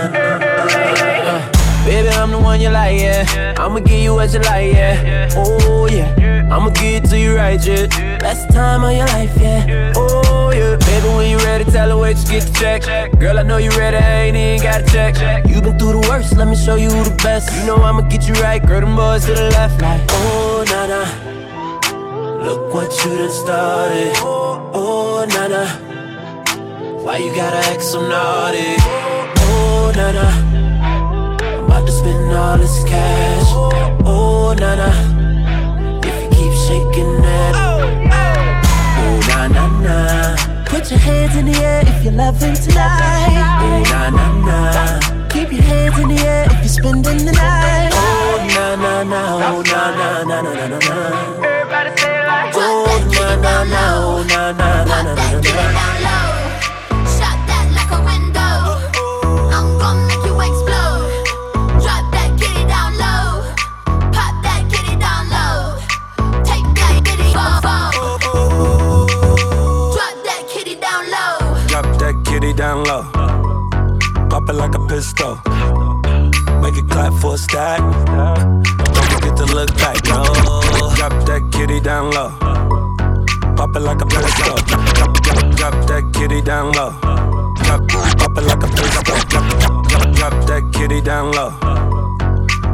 [1.31, 1.54] Uh,
[1.86, 3.54] Baby, I'm the one you like, yeah.
[3.60, 5.30] I'ma give you what you like, yeah.
[5.36, 6.50] Oh, yeah.
[6.52, 7.86] I'ma give it to you right, yeah.
[8.17, 9.93] Best time of your life, yeah.
[9.95, 10.78] Oh, yeah.
[10.78, 13.19] Baby, when you ready, tell her where you get the check.
[13.19, 15.48] Girl, I know you ready, I ain't even got to check.
[15.48, 17.54] You been through the worst, let me show you the best.
[17.56, 20.88] You know I'ma get you right, girl, them boys to the left, like, oh, na
[20.88, 22.43] na.
[22.43, 24.13] Look what you done started.
[24.17, 25.65] Oh, na na.
[27.04, 28.74] Why you gotta act so naughty?
[28.80, 30.54] Oh, na na.
[31.86, 33.48] About to spend all this cash.
[34.06, 34.89] Oh, na na.
[36.02, 37.54] If you keep shaking that.
[37.54, 37.86] Oh,
[39.30, 40.36] na na na.
[40.65, 43.38] Put your hands in the air if you're loving tonight.
[43.62, 45.28] Oh, na na na.
[45.30, 47.91] Keep your hands in the air if you're spending the night.
[47.93, 49.21] Oh, na na na.
[49.54, 50.98] Oh, na na na na na na na.
[51.45, 53.84] Everybody say like Oh, na na na.
[53.93, 55.71] Oh, na na na na na
[56.02, 56.35] na.
[74.95, 75.36] Pistol.
[76.63, 77.79] Make it clap for a stack.
[78.95, 80.23] Don't forget to look back, no.
[80.95, 82.29] Drop that kitty down low.
[83.58, 84.55] Pop it like a pistol.
[84.69, 86.91] Drop, drop, drop, that kitty down low.
[87.65, 87.81] Drop,
[88.19, 89.03] pop it like a pistol.
[89.03, 91.51] Drop, drop, drop, drop that kitty down low.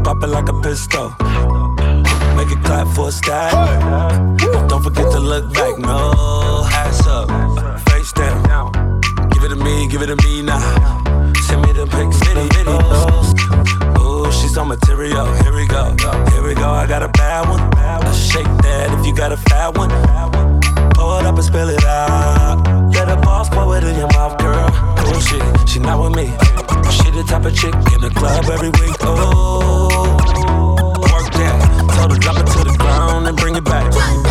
[0.03, 1.09] Pop it like a pistol.
[2.37, 3.51] Make it clap for a stack.
[4.69, 6.67] Don't forget to look back, no.
[6.71, 7.27] Ass up,
[7.89, 8.69] face down.
[9.31, 11.00] Give it to me, give it to me now.
[11.93, 14.01] Me the pics.
[14.01, 15.25] Ooh, she's on material.
[15.43, 15.95] Here we go,
[16.31, 16.69] here we go.
[16.69, 17.69] I got a bad one.
[18.01, 19.89] Let's shake that if you got a fat one.
[20.95, 22.63] Pour it up and spill it out.
[22.93, 24.69] Let the boss pour it in your mouth, girl.
[24.97, 26.27] Cool shit, she not with me.
[26.91, 28.95] She the type of chick in the club every week.
[29.01, 30.17] Oh,
[31.11, 31.95] work that.
[31.97, 34.30] Told her drop it to the ground and bring it back.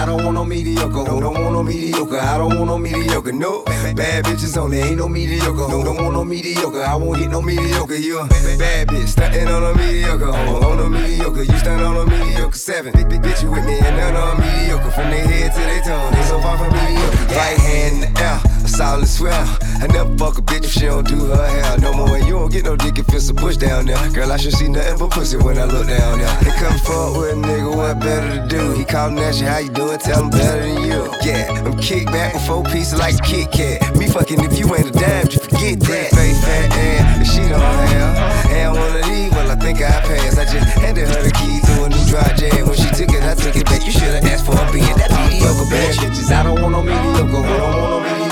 [0.00, 1.04] I don't want no mediocre.
[1.04, 2.18] No, don't want no mediocre.
[2.18, 3.32] I don't want no mediocre.
[3.32, 4.78] No, bad bitches only.
[4.78, 5.68] Ain't no mediocre.
[5.68, 6.82] No, don't want no mediocre.
[6.82, 7.96] I won't hit no mediocre.
[7.96, 9.08] You a bad bitch.
[9.08, 10.30] Stunting on a mediocre.
[10.30, 11.42] On, on a mediocre.
[11.42, 12.56] You stunt on a mediocre.
[12.56, 12.94] Seven.
[12.94, 13.78] Big, big bitch, you with me.
[13.78, 14.90] And none them mediocre.
[14.90, 16.14] From their head to their tongue.
[16.14, 17.34] They so far from mediocre.
[17.34, 18.49] Right hand in the air.
[18.80, 19.58] A solid swell.
[19.82, 21.78] I never fuck a bitch if she don't do her hair.
[21.80, 22.16] No more.
[22.16, 24.10] And you don't get no dick if it's a push down there.
[24.10, 26.34] Girl, I should see nothing but pussy when I look down there.
[26.40, 28.72] They come fuck with a nigga, what better to do?
[28.72, 29.98] He callin' at you, how you doing?
[29.98, 31.12] Tell him better than you.
[31.22, 33.96] Yeah, I'm kick back with four pieces like a Kit Kat.
[33.96, 36.08] Me fucking if you ain't a dime, you forget that.
[36.16, 38.46] Face fat and she don't have.
[38.48, 40.38] And one of these, well, I think I passed.
[40.38, 42.66] I just handed her the key to a new dry jam.
[42.66, 43.84] When she took it, I took it back.
[43.84, 46.32] You should've asked for a being that mediocre bad bitches.
[46.32, 47.04] I don't want no mediocre.
[47.04, 48.29] I don't want no mediocre.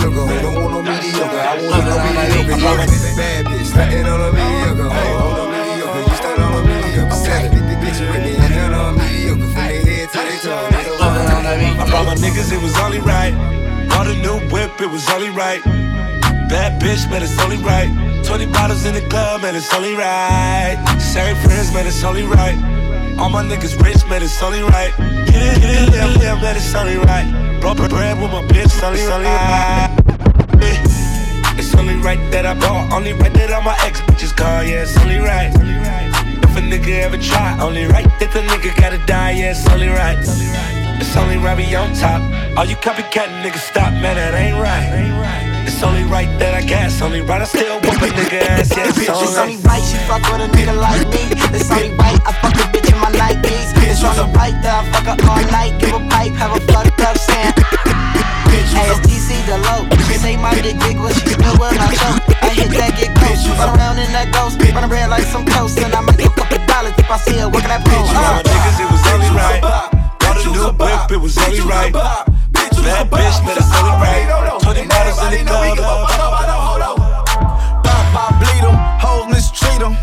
[0.00, 0.40] mediocre.
[0.40, 1.40] Don't want no mediocre.
[1.40, 2.56] I want no mediocre.
[2.56, 3.66] You want this bad bitch.
[3.66, 4.88] Starting on a mediocre.
[4.88, 6.02] I want no mediocre.
[6.08, 7.16] You start on a mediocre.
[7.16, 9.48] Seven the bitch with me and on a mediocre.
[9.52, 10.68] From their head to their toe.
[11.80, 12.52] I brought my niggas.
[12.52, 13.34] It was only right.
[13.88, 14.80] Bought a new whip.
[14.80, 15.62] It was only right.
[16.50, 17.88] Bad bitch, man, it's only right.
[18.24, 20.76] 20 bottles in the club, man, it's only right.
[20.98, 22.58] Same friends, man, it's only right.
[23.20, 24.92] All my niggas rich, man, it's only right.
[24.98, 27.49] Get it, get it, live, live, man, it's only right.
[27.60, 29.90] Broke bread with my bitch, only right.
[31.58, 34.82] It's only right that I bought, only right that all my ex bitches call, yeah,
[34.82, 35.52] it's only right.
[35.54, 39.88] If a nigga ever try, only right that the nigga gotta die, yeah, it's only
[39.88, 40.18] right.
[40.18, 42.22] It's only right we on top.
[42.56, 45.49] All you copycat niggas stop, man, that ain't right.
[45.70, 46.98] It's only right that I guess.
[46.98, 48.74] Only right I still whoop a nigga ass.
[48.74, 51.30] Yeah, it's only, it's only right she fuck with a nigga like me.
[51.54, 53.70] It's only right I fuck a bitch in my Nikes.
[53.78, 55.78] It's only right that I fuck her all night.
[55.78, 57.54] Give a pipe, have a fucked up stand.
[58.50, 59.86] It's DC the low.
[60.18, 62.18] Say my dick big when she feel when I choke.
[62.42, 63.46] I hit that get close.
[63.54, 64.58] Run around in that ghost.
[64.58, 65.78] Run around like some toast.
[65.78, 68.10] And I make a couple dollars if I see her working that pole.
[68.10, 68.42] Uh.
[68.42, 69.62] Niggas, it was only right.
[70.18, 72.29] Bought a new whip, it was only right.
[72.82, 74.60] Bad bitch, only right.
[74.62, 76.08] 20 bottles in the club.
[77.84, 78.76] Bop, bop, bleed them.
[79.00, 79.96] Hoes mistreat them.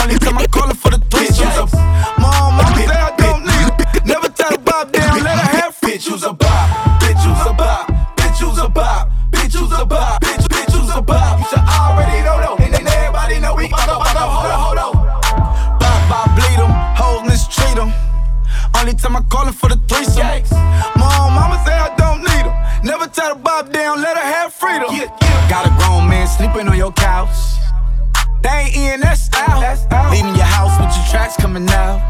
[0.00, 1.72] Only time I call for the threesomes.
[2.18, 4.04] Mom, mama say I don't need it.
[4.06, 7.00] Never tell her bop down, let her have Bitch, you's a bop.
[7.00, 7.88] Bitch, you's a bop.
[8.16, 9.10] Bitch, you's a bop.
[9.32, 10.22] Bitch, you's a bop.
[10.22, 11.40] Bitch, bitch, you's a bop.
[11.40, 12.62] You should already know, though.
[12.62, 15.80] And then everybody know we fuck up, fuck up, hold up, hold up.
[15.80, 16.70] Bop, bop, bleed them.
[16.94, 17.92] Hoes mistreat them.
[18.78, 20.46] Only time I call for the threesome.
[20.96, 21.58] Mom, mama
[23.68, 24.88] bob down, let her have freedom.
[24.90, 25.50] Yeah, yeah.
[25.50, 27.36] Got a grown man sleeping on your couch.
[28.42, 29.60] They ain't in, that's out.
[29.60, 30.12] That's out.
[30.12, 32.00] Leaving your house with your tracks coming out.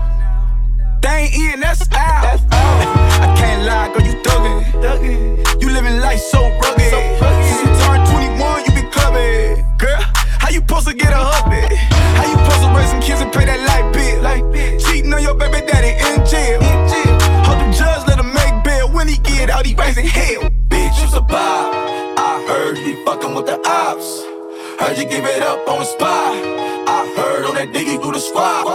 [1.03, 2.23] They ain't in, that's out.
[2.23, 3.23] That's out.
[3.23, 5.62] I can't lie, girl, you thuggin'.
[5.62, 6.90] You living life so rugged.
[6.90, 7.01] So
[7.49, 9.64] Since you turned 21, you been clubbing.
[9.79, 10.01] Girl,
[10.42, 11.75] how you supposed to get a hubby?
[12.16, 14.23] How you supposed to raise some kids and pay that light bill?
[14.23, 14.44] Like
[14.85, 16.61] cheating on your baby daddy in jail.
[16.61, 17.08] In jail.
[19.38, 19.66] Bail when he get out.
[19.66, 20.51] He raising hell.
[20.68, 21.74] Bitch, you's a bob.
[22.18, 24.24] I heard he fucking with the ops.
[24.81, 26.35] Heard you give it up on the spot.
[26.88, 28.66] I heard on that diggy through the squad.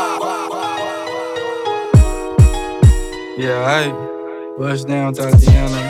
[3.37, 3.91] Yeah, I
[4.57, 5.81] bust down, Tatiana.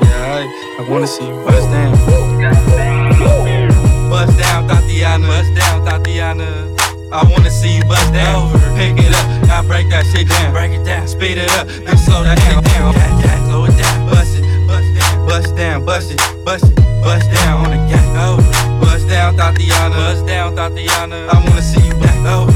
[0.00, 1.92] Yeah, I, I wanna see you bust down.
[4.08, 5.26] Bust down, Tatiana.
[5.26, 6.76] Bust down, Tatiana.
[7.12, 8.52] I wanna see you bust down.
[8.76, 9.11] Pick it
[9.62, 10.52] up, break that shit down.
[10.52, 12.92] Break it down, speed it up, then slow that shit down.
[12.94, 16.76] Yeah, yeah, slow it down, bust it, bust down, bust down, bust it, bust it,
[17.02, 18.16] bust down on the gang.
[18.16, 18.36] Oh,
[18.80, 19.94] bust down, Tatiana.
[19.94, 21.28] Bust down, Tatiana.
[21.30, 22.52] I wanna see you back over.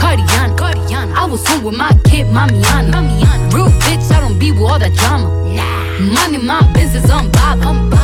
[0.00, 1.14] Cardiana, Cardiana.
[1.14, 2.90] I was home with my kid, Mamiana.
[2.90, 3.52] Mamiana.
[3.52, 5.28] Real bitch, I don't be with all that drama.
[5.54, 6.14] Nah.
[6.14, 7.62] Money, my business, I'm Bob.
[7.62, 8.00] I'm Bob.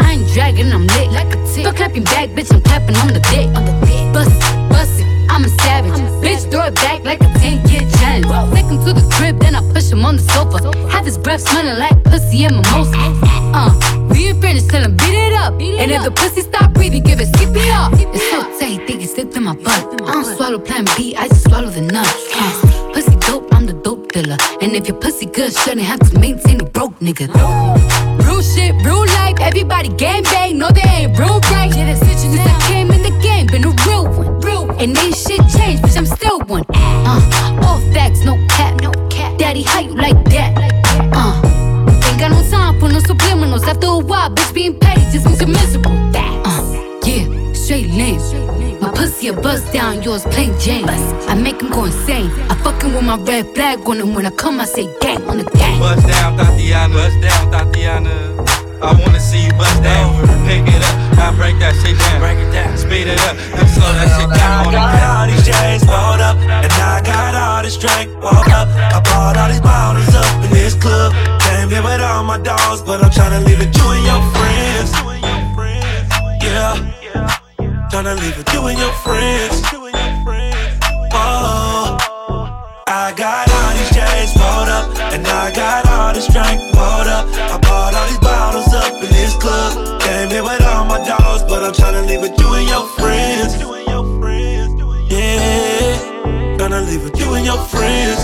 [0.00, 1.46] I ain't dragging, I'm lit like a tick.
[1.46, 3.48] Still clapping back, bitch, I'm clapping on the dick.
[3.54, 4.12] On the dick.
[4.14, 4.99] Bust it, bust it,
[5.40, 5.98] I'm a savage.
[5.98, 8.26] I'm a bitch, throw it back like a 10 year challenge.
[8.52, 10.60] Take him to the crib, then I push him on the sofa.
[10.88, 12.98] Have his breath smelling like pussy and mimosa.
[13.52, 15.58] Uh, we ain't finished, tell him beat it up.
[15.58, 15.98] Beat it and up.
[15.98, 17.90] if the pussy stop breathing, give it CPR.
[18.14, 20.02] It's so tight, think it slipped in my butt.
[20.02, 22.28] I don't swallow plan B, I just swallow the nuts.
[22.32, 24.36] Uh, pussy dope, I'm the dope dealer.
[24.60, 27.26] And if your pussy good, shouldn't have to maintain a broke nigga.
[28.24, 31.59] Real shit, real life, everybody gang bang, no they ain't real right.
[49.20, 50.88] My pussy a bust down, yours plain Jane.
[50.88, 52.30] I make him go insane.
[52.48, 55.36] I fucking with my red flag on him when I come, I say gang on
[55.36, 55.78] the gang.
[55.78, 56.94] Bust down, Tatiana.
[56.94, 58.10] Bust down, Tatiana.
[58.80, 60.24] I wanna see you bust down.
[60.48, 62.20] Pick it up, now break that shit down.
[62.20, 64.68] Break it down, speed it up, then slow that shit down.
[64.68, 68.68] I got all these chains rolled up, and I got all this drink woke up.
[68.72, 71.12] I bought all these bottles up in this club.
[71.44, 74.96] Came here with all my dogs, but I'm tryna leave it you and your friends.
[76.40, 77.38] Yeah,
[77.90, 79.62] tryna leave it you and your friends.
[81.12, 81.98] Oh,
[82.86, 87.26] I got all these chains rolled up, and I got all this drink rolled up.
[87.34, 90.00] I bought all these bottles up in this club.
[90.02, 93.58] Came here with all my dogs, but I'm tryna leave it you and your friends.
[95.10, 98.20] Yeah, tryna leave it you and your friends.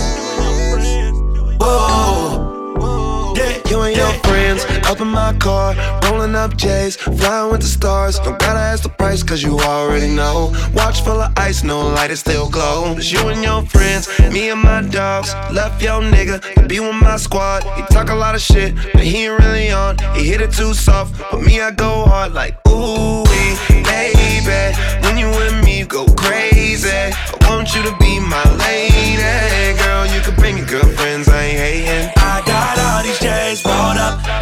[1.58, 5.74] Whoa, yeah, You and your friends up in my car,
[6.04, 8.18] rolling up J's, flying with the stars.
[8.20, 10.52] Don't gotta ask the price, cause you already know.
[10.74, 12.94] Watch full of ice, no light, it still glow.
[12.96, 15.34] It's you and your friends, me and my dogs.
[15.52, 17.64] Left your nigga to be with my squad.
[17.76, 19.98] He talk a lot of shit, but he ain't really on.
[20.14, 24.62] He hit it too soft, but me, I go hard like, ooh, baby.
[25.02, 26.88] When you with me, you go crazy.
[26.90, 29.78] I want you to be my lady.
[29.82, 32.25] Girl, you can bring your girlfriends, I ain't hating.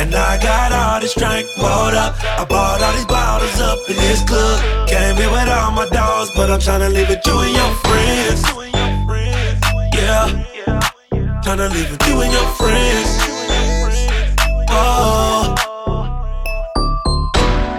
[0.01, 2.14] And I got all this drink bought up.
[2.22, 4.88] I bought all these bottles up in this club.
[4.88, 8.42] Came here with all my dogs, but I'm tryna leave it you and your friends.
[9.95, 10.28] Yeah,
[11.45, 13.09] tryna leave it you and your friends.
[14.70, 15.55] Oh.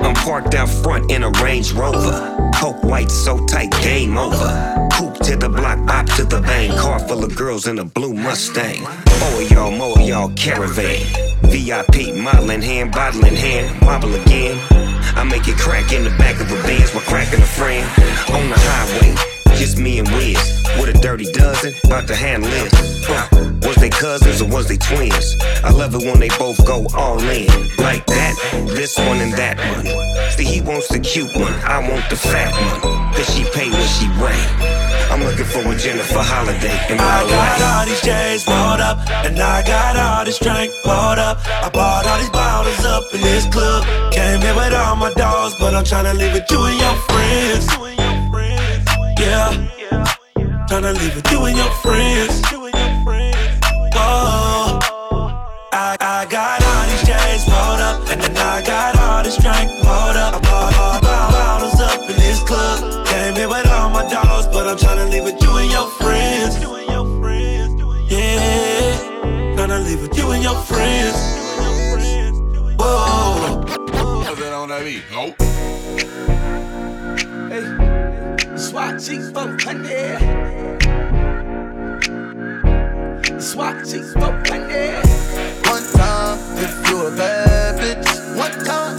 [0.01, 2.51] I'm parked out front in a Range Rover.
[2.55, 4.89] Coke white so tight, game over.
[4.93, 6.69] Coupe to the block, bop to the bang.
[6.77, 8.85] Car full of girls in a blue Mustang.
[8.85, 11.01] Of y'all, more y'all, caravan.
[11.43, 14.59] VIP, modeling hand, bottle in hand, wobble again.
[15.15, 17.87] I make it crack in the back of a Benz while cracking a friend.
[18.33, 20.37] On the highway, just me and Wiz.
[20.79, 22.71] With a dirty dozen, about to handle it.
[23.07, 23.27] Huh.
[23.63, 25.35] Was they cousins or was they twins?
[25.63, 27.47] I love it when they both go all in.
[27.77, 28.35] Like that,
[28.75, 29.85] this one and that one.
[30.31, 32.51] See, he wants the cute one, I want the fat
[32.83, 33.13] one.
[33.13, 34.75] Cause she pay what she weigh.
[35.09, 38.97] I'm looking for a Jennifer Holliday in my I got all these J's bought up,
[39.23, 41.39] and I got all this drink bought up.
[41.47, 43.85] I bought all these bottles up in this club.
[44.11, 48.14] Came here with all my dogs, but I'm tryna leave it you and your friends.
[49.17, 49.51] Yeah,
[50.67, 52.41] tryna leave it you and your friends.
[53.95, 54.79] Oh,
[55.71, 59.71] I, I got all these J's bought up, and then I got all this drink
[59.83, 60.35] bought up.
[60.35, 63.05] I bought all bottles up in this club.
[63.07, 66.57] Came here with all my dogs, but I'm tryna leave it you and your friends.
[68.11, 68.97] Yeah,
[69.55, 71.15] tryna leave it you and your friends.
[72.77, 73.63] Whoa.
[75.11, 75.44] Nope.
[78.97, 80.15] Cheeks for honey.
[83.41, 84.95] SWAT cheeks for honey.
[85.67, 88.37] One time if you a bad bitch.
[88.37, 88.97] One time.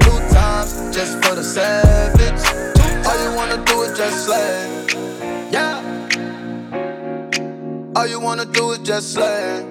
[0.00, 2.40] Two times just for the savage.
[3.06, 4.86] All you wanna do is just slay.
[5.50, 5.82] Yeah.
[7.94, 9.66] All you wanna do is just slay.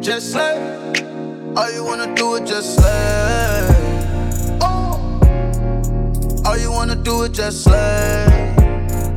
[0.00, 0.58] Just slay.
[1.56, 3.91] All you wanna do is just slay.
[6.52, 8.26] All you wanna do is just slay.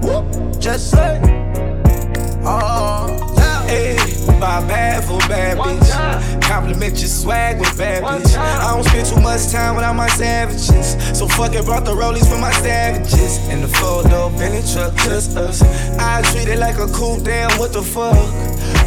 [0.02, 0.58] Whoop.
[0.58, 1.20] Just slay.
[2.46, 3.12] Oh.
[3.68, 3.98] Hey,
[4.40, 6.42] my bad for bad bitch.
[6.42, 8.38] Compliment your swag with bad bitch.
[8.38, 10.96] I don't spend too much time without my savages.
[11.20, 13.46] So fuck it, brought the rollies for my savages.
[13.50, 15.62] In the photo, Bentley truck, just us.
[16.00, 18.16] I treat it like a cool damn, what the fuck?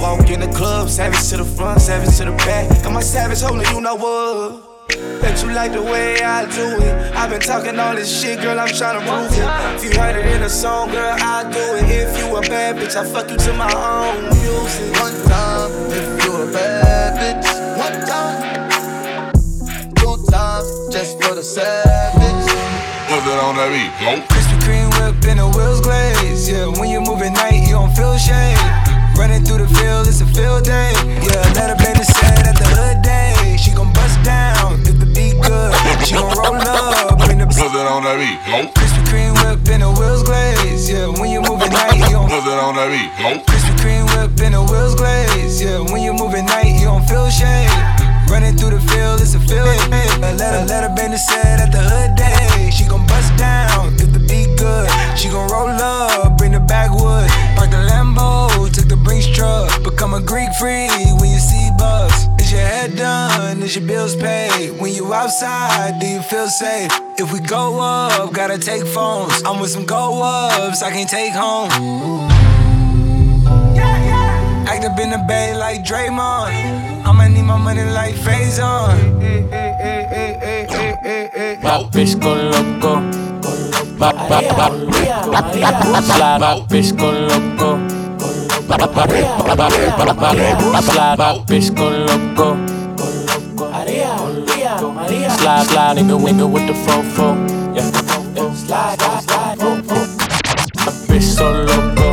[0.01, 2.83] Walk in the club, savage to the front, savage to the back.
[2.83, 4.68] Got my savage holding, you know what?
[4.89, 7.15] Bet you like the way I do it.
[7.15, 9.77] I've been talking all this shit, girl, I'm trying to prove it.
[9.77, 11.85] If you heard it in a song, girl, I do it.
[11.91, 14.93] If you a bad bitch, I fuck you to my own music.
[15.01, 17.49] One time, if you a bad bitch.
[17.77, 19.35] One time.
[19.97, 22.49] Two times, just for the savage.
[23.09, 23.93] Put it on that beat.
[24.05, 24.25] Nope.
[24.29, 26.49] Krispy Kreme whip and the wheels glaze.
[26.49, 28.57] Yeah, when you move at night, you don't feel shame.
[29.17, 30.93] Running through the field, it's a field day.
[31.25, 33.28] Yeah, let her baby said at the hood day.
[33.59, 35.75] She gon' bust down, if the beat good.
[36.07, 38.39] She gon' roll up, bring the Put it on that beat.
[38.47, 38.71] Nope.
[38.71, 40.87] Krispy Kreme whip and the wheels glaze.
[40.87, 43.11] Yeah, when you move at night, you don't Put it on that beat.
[43.19, 43.43] Nope.
[43.51, 45.59] Krispy Kreme whip and the wheels glaze.
[45.59, 47.67] Yeah, when you move at night, you don't feel shade.
[48.31, 50.07] Running through the field, it's a field day.
[50.23, 52.71] Let her, let her bend the set at the hood day.
[52.71, 54.87] She gon' bust down, if the beat good.
[55.19, 57.27] She gon' roll up, bring the backwood.
[57.59, 59.67] Park the Lambo, took the Brinks truck.
[59.83, 61.38] Become a Greek freak when you.
[62.49, 63.63] Is your head done?
[63.63, 64.71] Is your bills paid?
[64.81, 66.91] When you outside, do you feel safe?
[67.19, 69.43] If we go up, gotta take phones.
[69.45, 71.69] I'm with some go ups, I can take home.
[74.67, 77.05] Act up in the bay like Draymond.
[77.05, 78.15] I'ma need my money like.
[81.63, 83.03] My bitch go loco.
[86.97, 87.88] Go loco.
[90.83, 92.57] Slide, my bitch go loco.
[95.39, 97.27] Slide, slide, nigga, nigga with the fofo.
[97.75, 97.91] Yeah,
[98.37, 98.53] yeah.
[98.55, 99.99] Slide, slide, fofo.
[100.77, 102.09] My bitch so loco.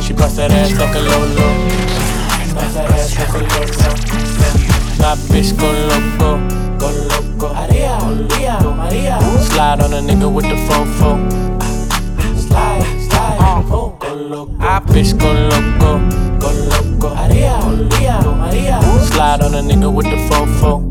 [0.00, 1.48] She bust that ass like a lolo.
[2.54, 2.86] Bust that
[3.18, 3.90] like a lolo.
[4.98, 6.30] My bitch go loco.
[6.78, 7.48] Go loco.
[9.42, 11.47] Slide on a nigga with the fofo.
[14.98, 15.90] Bitch go loco.
[16.38, 17.14] Go loco.
[17.14, 18.80] Maria, Maria, Maria.
[19.06, 20.87] Slide on a nigga with the fofo.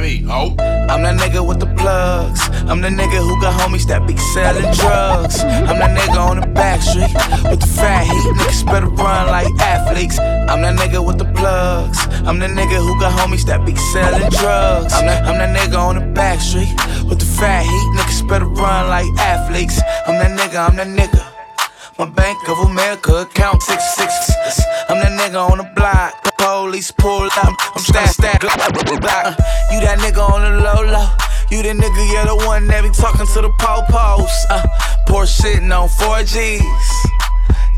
[0.00, 0.24] Beat.
[0.28, 0.56] Oh.
[0.88, 2.40] I'm that nigga with the plugs.
[2.70, 5.44] I'm the nigga who got homies that be selling drugs.
[5.44, 7.12] I'm that nigga on the back street
[7.50, 8.32] with the fat heat.
[8.40, 10.18] Niggas better run like athletes.
[10.18, 11.98] I'm that nigga with the plugs.
[12.24, 14.94] I'm the nigga who got homies that be selling drugs.
[14.94, 16.72] I'm that, I'm that nigga on the back street
[17.04, 17.88] with the fat heat.
[17.98, 19.80] Niggas better run like athletes.
[20.06, 21.22] I'm that nigga, I'm that nigga.
[21.98, 24.10] My Bank of America account six six.
[24.88, 26.29] I'm that nigga on the block.
[26.60, 27.56] Police pull up.
[27.74, 28.44] I'm stack stack.
[28.44, 28.48] Uh,
[29.72, 31.08] you that nigga on the low low.
[31.48, 34.44] You the nigga, yeah, the one that be talking to the po-pos.
[34.50, 34.60] Uh,
[35.08, 36.60] poor shitting on 4Gs.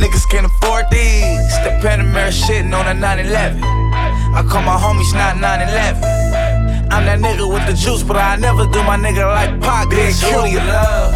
[0.03, 1.55] Niggas can't afford these.
[1.63, 3.63] The Panamera shitting on a 911.
[3.63, 6.91] I call my homies not 911.
[6.91, 9.91] I'm that nigga with the juice, but I never do my nigga like Pac.
[9.91, 11.15] Bitch, who do you love?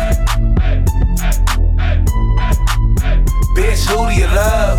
[3.58, 4.78] Bitch, who do you love?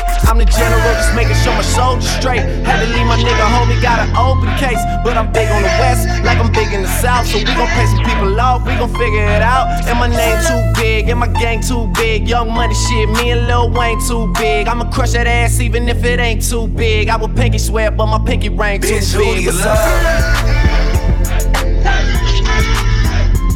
[0.29, 2.39] I'm the general, just making sure my soldiers straight.
[2.63, 4.79] Had to leave my nigga homie, got an open case.
[5.03, 7.27] But I'm big on the west, like I'm big in the south.
[7.27, 9.67] So we gon' pay some people off, we gon' figure it out.
[9.89, 12.27] And my name too big, and my gang too big.
[12.29, 14.67] Young money shit, me and Lil Wayne too big.
[14.67, 17.09] I'ma crush that ass even if it ain't too big.
[17.09, 19.25] I would pinky swear, but my pinky ring too Bitch, big.
[19.27, 19.77] who do you What's love?
[19.77, 20.61] up?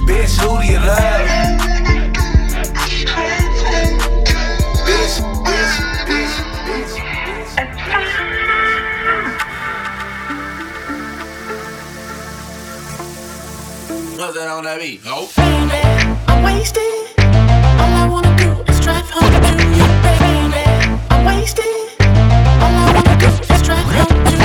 [0.08, 1.55] Bitch, who do you love?
[14.26, 15.06] Nothing on that beat.
[15.06, 15.30] Nope.
[15.38, 16.82] I'm wasted.
[17.78, 20.66] All I wanna do is drive home to you, baby.
[21.12, 21.70] I'm wasted.
[22.58, 24.45] All I wanna do is drive home to you,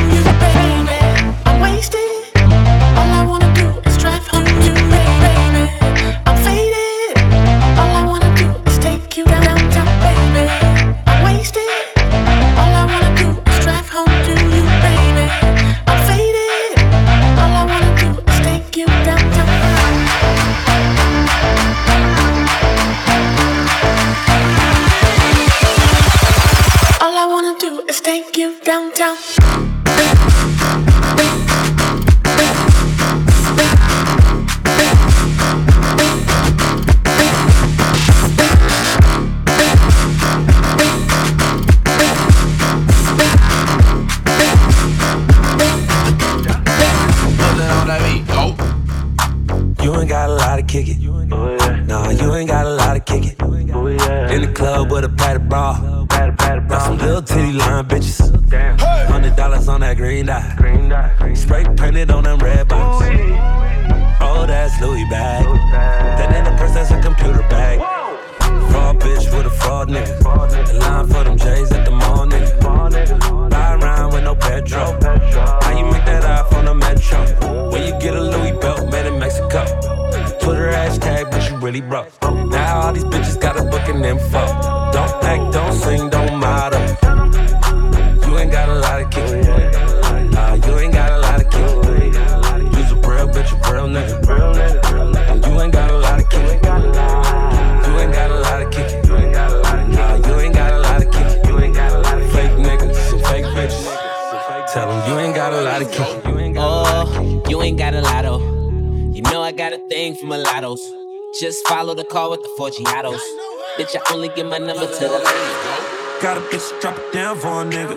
[116.22, 117.97] Got a bitch to drop it down for a nigga.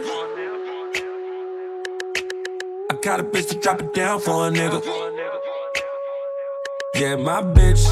[2.89, 4.81] I got a bitch to drop it down for a nigga.
[6.95, 7.83] Yeah, my bitch,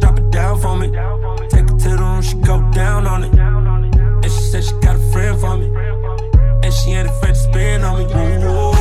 [0.00, 0.88] drop it down for me.
[1.48, 3.32] Take it to the room, she go down on it.
[3.34, 5.66] And she said she got a friend for me.
[6.62, 8.04] And she ain't afraid to spin on me.
[8.04, 8.79] Ooh,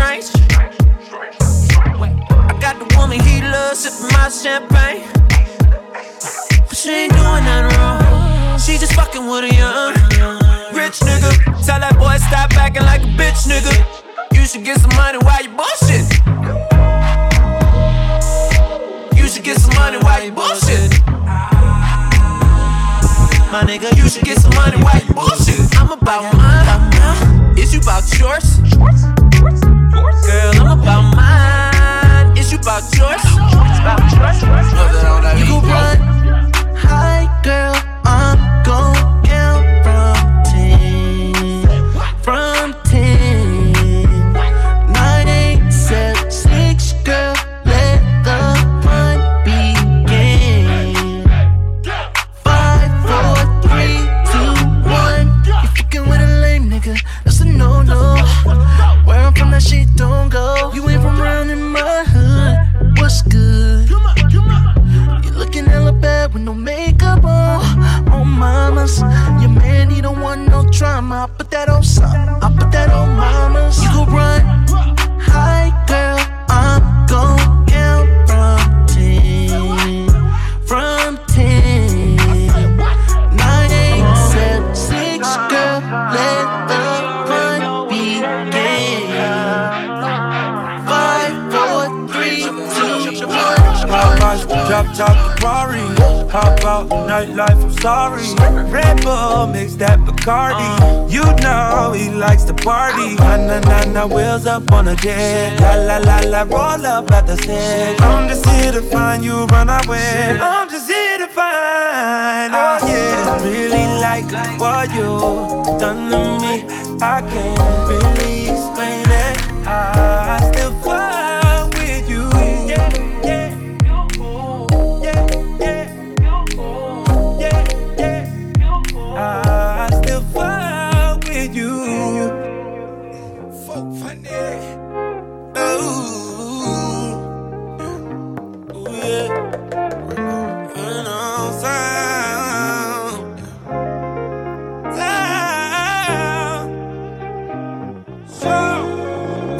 [0.00, 0.32] strange.
[2.40, 5.04] I got the woman he loves sipping my champagne.
[6.68, 8.58] But she ain't doing nothing wrong.
[8.58, 9.92] She just fucking with a young
[10.72, 11.30] rich nigga.
[11.66, 13.74] Tell that boy stop acting like a bitch nigga.
[14.32, 16.08] You should get some money while you bullshit.
[19.18, 20.90] You should get some money while you bullshit.
[23.52, 25.60] My nigga, you should get some money while you bullshit.
[25.76, 27.58] I'm about mine.
[27.58, 29.19] Is you about yours?
[30.00, 32.36] Girl, I'm about mine.
[32.38, 33.22] Is you about yours?
[33.24, 34.59] You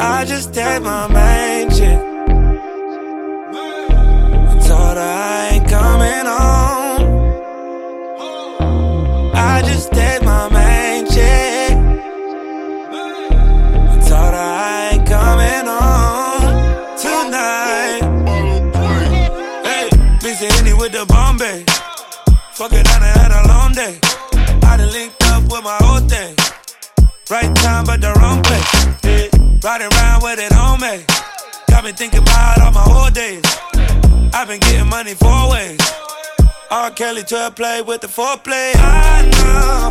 [0.03, 2.01] I just take my main chick.
[4.49, 7.03] I told her I ain't coming home.
[9.35, 11.77] I just did my main chick.
[13.91, 16.49] I told her I ain't coming home
[16.97, 18.03] tonight.
[19.67, 19.89] Hey,
[20.31, 21.65] it Henny with the Bombay.
[22.55, 23.99] Fuck it, I done had a long day.
[24.67, 26.35] I done linked up with my whole thing.
[27.31, 28.80] Right time, but the wrong place.
[29.63, 30.51] Riding around with it
[30.81, 31.05] me.
[31.69, 33.43] Got me thinking about all my whole days.
[34.33, 35.79] I've been getting money four ways.
[36.71, 36.91] R.
[36.93, 38.73] Kelly to play with the foreplay.
[38.77, 39.91] I know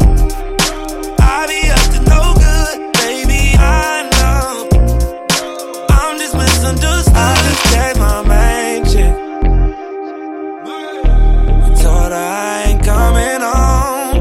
[1.20, 3.54] I be up to no good, baby.
[3.60, 4.70] I know
[5.92, 7.14] I'm just misunderstood.
[7.16, 9.14] I just gave my main chick.
[11.64, 14.18] I told her I ain't coming home.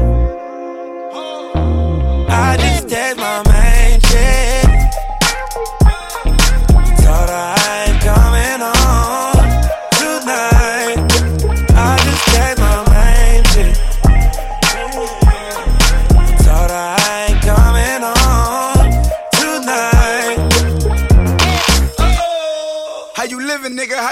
[2.29, 3.48] I just gave my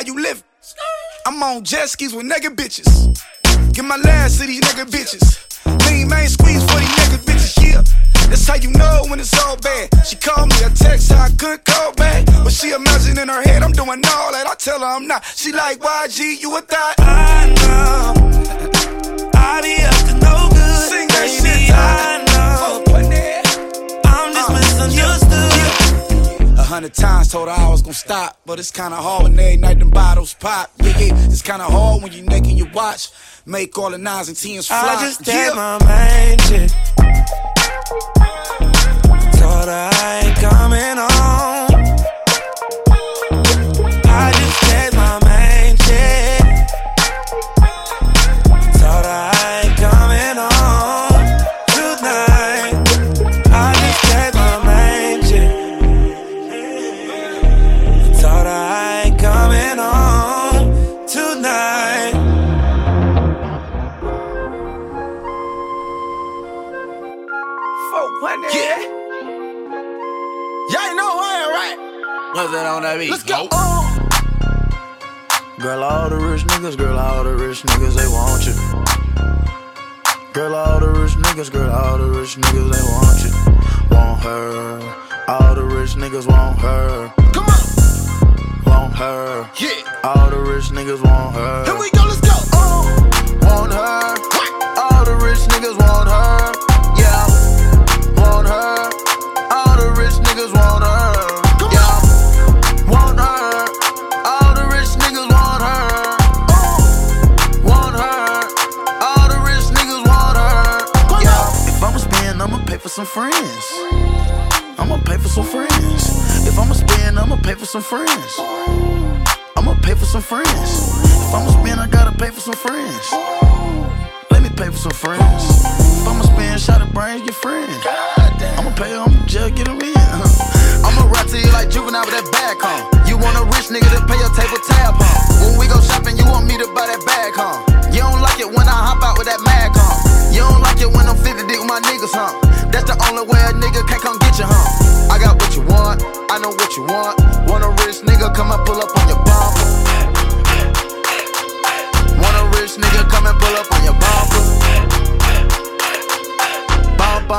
[0.07, 0.43] you living?
[1.25, 2.87] I'm on jet skis with nigga bitches.
[3.73, 5.43] Get my last to these nigga bitches.
[5.85, 7.83] Lean main squeeze for these nigga bitches, yeah.
[8.29, 9.89] That's how you know when it's all bad.
[10.05, 12.25] She called me, I text her, I couldn't call back.
[12.25, 14.47] But she imagine in her head I'm doing all that.
[14.47, 15.25] I tell her I'm not.
[15.25, 16.95] She like, YG, you a thought?
[16.99, 18.13] I know.
[19.35, 20.89] I be up to no good.
[20.89, 22.16] Sing that baby, shit, I
[26.67, 29.79] hundred times told her I was gonna stop, but it's kinda hard when every night
[29.79, 30.69] them bottles pop.
[30.83, 33.09] Yeah, yeah, it's kinda hard when you naked your watch.
[33.45, 34.95] Make all the nines and tens fly.
[34.97, 35.53] I just did yeah.
[35.55, 36.71] my main chick.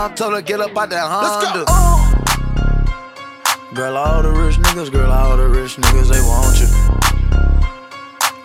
[0.08, 1.28] mom told her get up out that Honda.
[1.28, 1.64] Let's go.
[1.68, 2.14] Oh.
[3.74, 6.68] Girl, all the rich niggas, girl, all the rich niggas, they want you.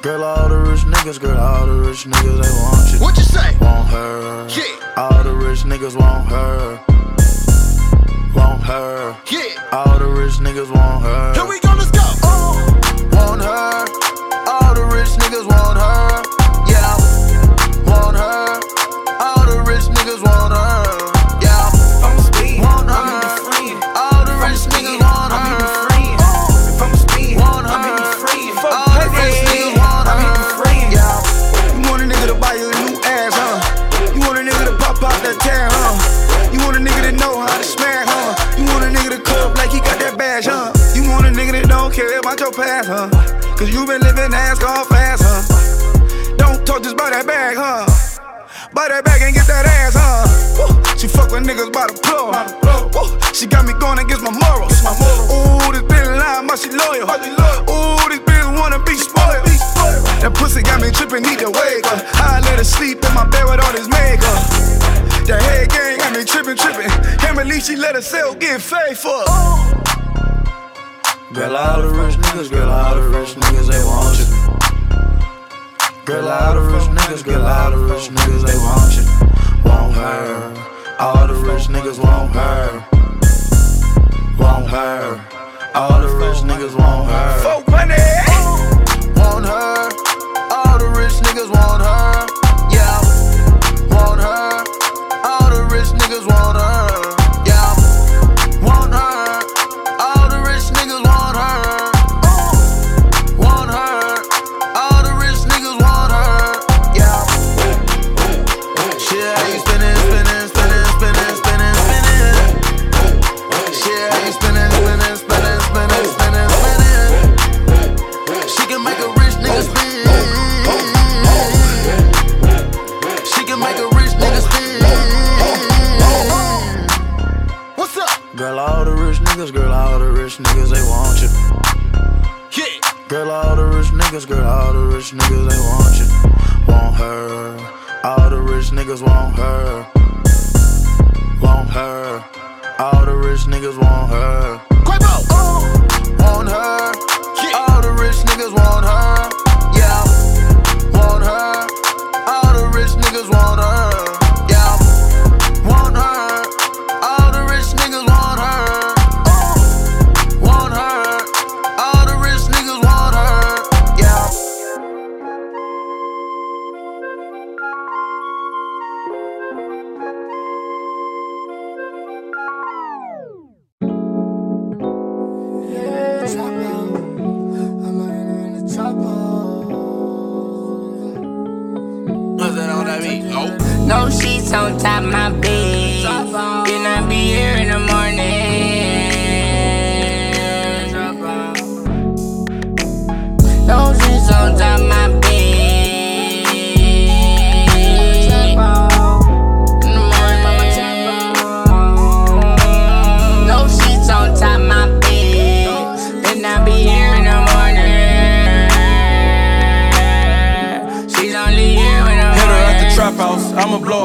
[0.02, 3.00] Girl, all the rich niggas, girl, all the rich niggas, they want you.
[3.00, 3.58] What you say?
[3.60, 4.48] Want her.
[4.50, 4.94] Yeah.
[4.98, 6.80] All the rich niggas want her.
[8.36, 9.16] Want her.
[9.32, 9.70] Yeah.
[9.72, 11.34] All the rich niggas want her.
[11.34, 11.63] Here we go.
[43.64, 46.36] Cause you been living ass off, fast, huh?
[46.36, 47.88] Don't talk just about that bag, huh?
[48.76, 50.28] Buy that bag and get that ass, huh?
[51.00, 52.36] She fuck with niggas by the floor.
[53.32, 54.84] She got me going against my morals.
[55.32, 57.08] Ooh, this bitch lying, but she loyal.
[57.08, 59.48] Ooh, this bitch wanna be spoiled.
[60.20, 62.04] That pussy got me tripping, need to wake up.
[62.20, 64.44] I let her sleep in my bed with all this makeup.
[65.32, 66.92] That head gang got me tripping, tripping.
[67.24, 69.24] Can't believe she let herself get faithful.
[71.34, 74.26] Girl, all the rich niggas, girl, all the rich niggas, they want you.
[76.06, 79.04] Girl, all the rich niggas, girl, all the rich niggas, they want you.
[79.68, 80.96] Want her.
[81.00, 82.86] All the rich niggas want her.
[84.38, 85.26] Want her.
[85.74, 87.64] All the rich niggas want her.
[87.64, 88.33] For money.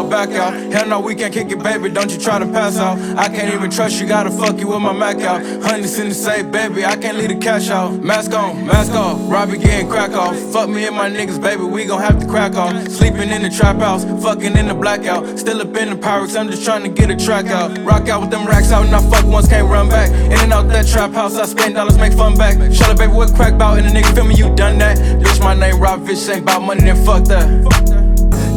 [0.09, 0.55] Back out.
[0.72, 1.89] Hell no, we can't kick it, baby.
[1.91, 2.99] Don't you try to pass out.
[3.16, 5.43] I can't even trust you, gotta fuck you with my Mac out.
[5.62, 6.85] Hundreds in the safe, baby.
[6.85, 7.93] I can't leave the cash out.
[8.03, 9.18] Mask on, mask off.
[9.31, 10.37] Robbie getting crack off.
[10.53, 11.62] Fuck me and my niggas, baby.
[11.62, 12.72] We gon' have to crack off.
[12.89, 15.39] Sleeping in the trap house, fucking in the blackout.
[15.39, 17.79] Still up in the pirates, I'm just trying to get a track out.
[17.79, 20.11] Rock out with them racks out, and I fuck once, can't run back.
[20.11, 22.57] In and out that trap house, I spend dollars, make fun back.
[22.72, 23.79] Shut up, baby, what crack bout?
[23.79, 24.99] And the nigga feel me, you done that.
[24.99, 28.08] Bitch, my name Rob Fish, ain't about money, then fuck that.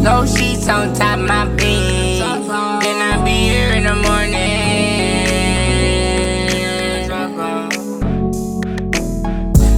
[0.01, 2.21] No sheets on top my bed.
[2.81, 4.41] Then I be here in the morning.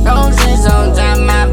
[0.03, 1.52] No sheets on top my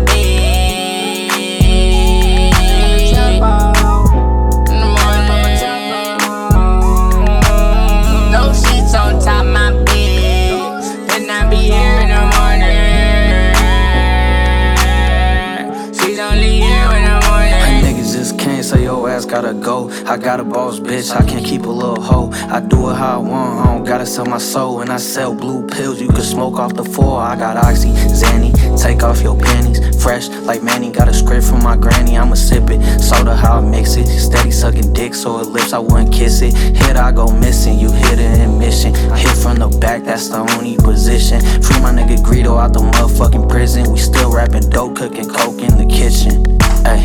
[19.40, 19.88] gotta go.
[20.04, 21.10] I got a boss, bitch.
[21.10, 22.30] I can't keep a little hoe.
[22.50, 23.66] I do it how I want.
[23.66, 24.82] I don't gotta sell my soul.
[24.82, 25.98] And I sell blue pills.
[25.98, 27.20] You can smoke off the floor.
[27.20, 28.52] I got oxy, Zanny.
[28.80, 29.80] Take off your panties.
[30.02, 30.90] Fresh like Manny.
[30.90, 32.18] Got a script from my granny.
[32.18, 33.00] I'ma sip it.
[33.00, 34.06] Soda how I mix it.
[34.06, 35.72] Steady sucking dick so it lips.
[35.72, 36.54] I wouldn't kiss it.
[36.54, 37.78] Hit I go missing.
[37.78, 38.94] You hit it in mission.
[38.94, 40.04] Hit from the back.
[40.04, 41.40] That's the only position.
[41.62, 43.90] Free my nigga Greedo out the motherfucking prison.
[43.90, 46.59] We still rapping dope, cooking coke in the kitchen.
[46.90, 46.98] Ay.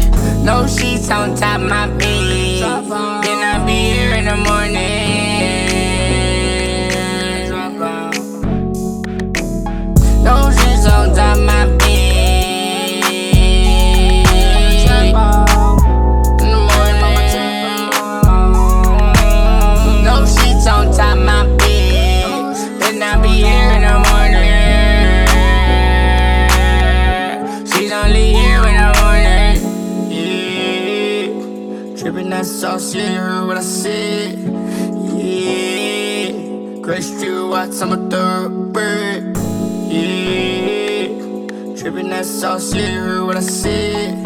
[0.44, 2.62] No sheets on top my bed.
[3.24, 4.82] Then I be here in the morning.
[10.24, 11.86] No sheets on top my bed.
[23.38, 24.46] In the morning.
[28.04, 28.85] No sheets
[32.26, 32.42] Yeah.
[32.42, 34.40] Trippin' that sauce, yeah, you heard what I said.
[35.14, 36.32] Yeah.
[36.82, 39.38] Grape Street Watts, I'm a thoroughbred.
[39.88, 41.08] Yeah.
[41.78, 44.18] Trippin' that sauce, yeah, you heard what I said.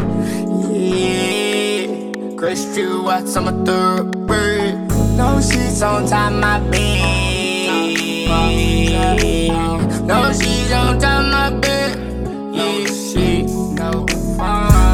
[0.72, 2.36] Yeah.
[2.36, 4.88] Grape Street Watts, I'm a thoroughbred.
[5.18, 6.88] No she's on top my bed.
[10.06, 11.98] No she's on top my bed.
[12.54, 13.50] Yeah, shit.
[13.76, 14.06] No.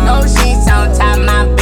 [0.07, 1.56] No sheets on top my bed.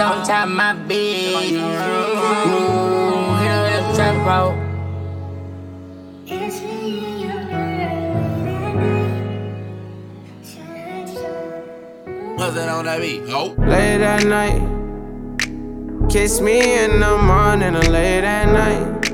[0.00, 1.52] No sheets on my bed.
[1.52, 1.58] Ooh,
[3.36, 4.56] here in the trap road.
[12.38, 13.22] What's that on that beat?
[13.28, 13.54] Oh.
[13.58, 14.62] Late at night.
[16.10, 19.12] Kiss me in the morning or late at night.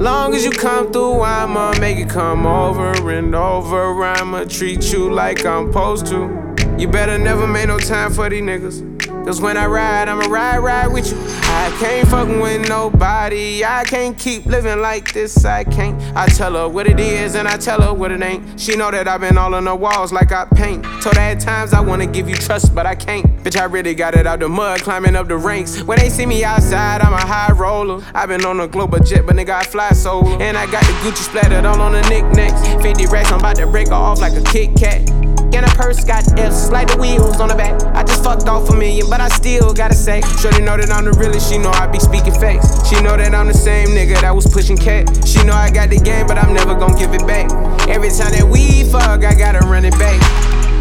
[0.00, 4.02] Long as you come through, I'ma make it come over and over.
[4.02, 6.44] I'ma treat you like I'm supposed to.
[6.76, 8.95] You better never make no time for these niggas.
[9.26, 11.18] Cause when I ride, I'ma ride, ride with you.
[11.18, 13.64] I can't fuckin' with nobody.
[13.64, 15.44] I can't keep living like this.
[15.44, 16.00] I can't.
[16.16, 18.60] I tell her what it is and I tell her what it ain't.
[18.60, 20.84] She know that I've been all on the walls like I paint.
[21.02, 23.26] Told her at times I wanna give you trust, but I can't.
[23.42, 25.82] Bitch, I really got it out the mud, climbing up the ranks.
[25.82, 28.04] When they see me outside, I'm a high roller.
[28.14, 30.38] i been on a global jet, but nigga, I fly solo.
[30.38, 32.64] And I got the Gucci splattered all on the knickknacks.
[32.80, 35.10] 50 racks, I'm about to break her off like a Kit Kat.
[35.56, 37.80] And a purse got F's, like the wheels on the back.
[38.26, 40.20] Fucked off a million, but I still gotta say.
[40.42, 42.88] Shorty know that I'm the realest, she know I be speaking facts.
[42.88, 45.06] She know that I'm the same nigga that was pushing cat.
[45.24, 47.52] She know I got the game, but I'm never gonna give it back.
[47.88, 50.20] Every time that we fuck, I gotta run it back.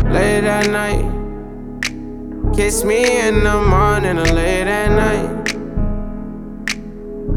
[0.05, 1.05] Late at night,
[2.55, 5.55] kiss me in the morning or late at night.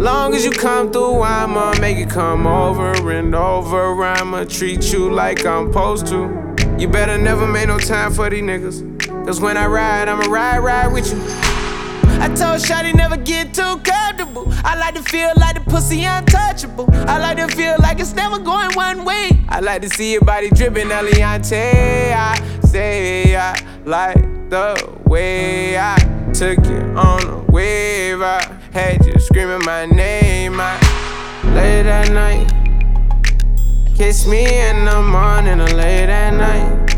[0.01, 4.03] Long as you come through, I'ma make it come over and over.
[4.05, 6.57] I'ma treat you like I'm supposed to.
[6.79, 9.08] You better never make no time for these niggas.
[9.29, 11.19] Cause when I ride, I'ma ride, ride with you.
[12.19, 14.47] I told Shotty never get too comfortable.
[14.65, 16.89] I like to feel like the pussy untouchable.
[16.91, 19.45] I like to feel like it's never going one way.
[19.51, 22.15] I like to see your body dripping, Eliante.
[22.15, 23.55] I say I
[23.85, 24.17] like
[24.49, 25.99] the way I
[26.33, 28.23] took you on a wave.
[28.23, 28.41] I
[28.73, 30.59] had you screaming my name.
[30.59, 30.73] I
[31.55, 32.51] late at night.
[33.95, 36.98] Kiss me in the morning or late at night.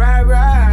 [0.00, 0.69] Right, right.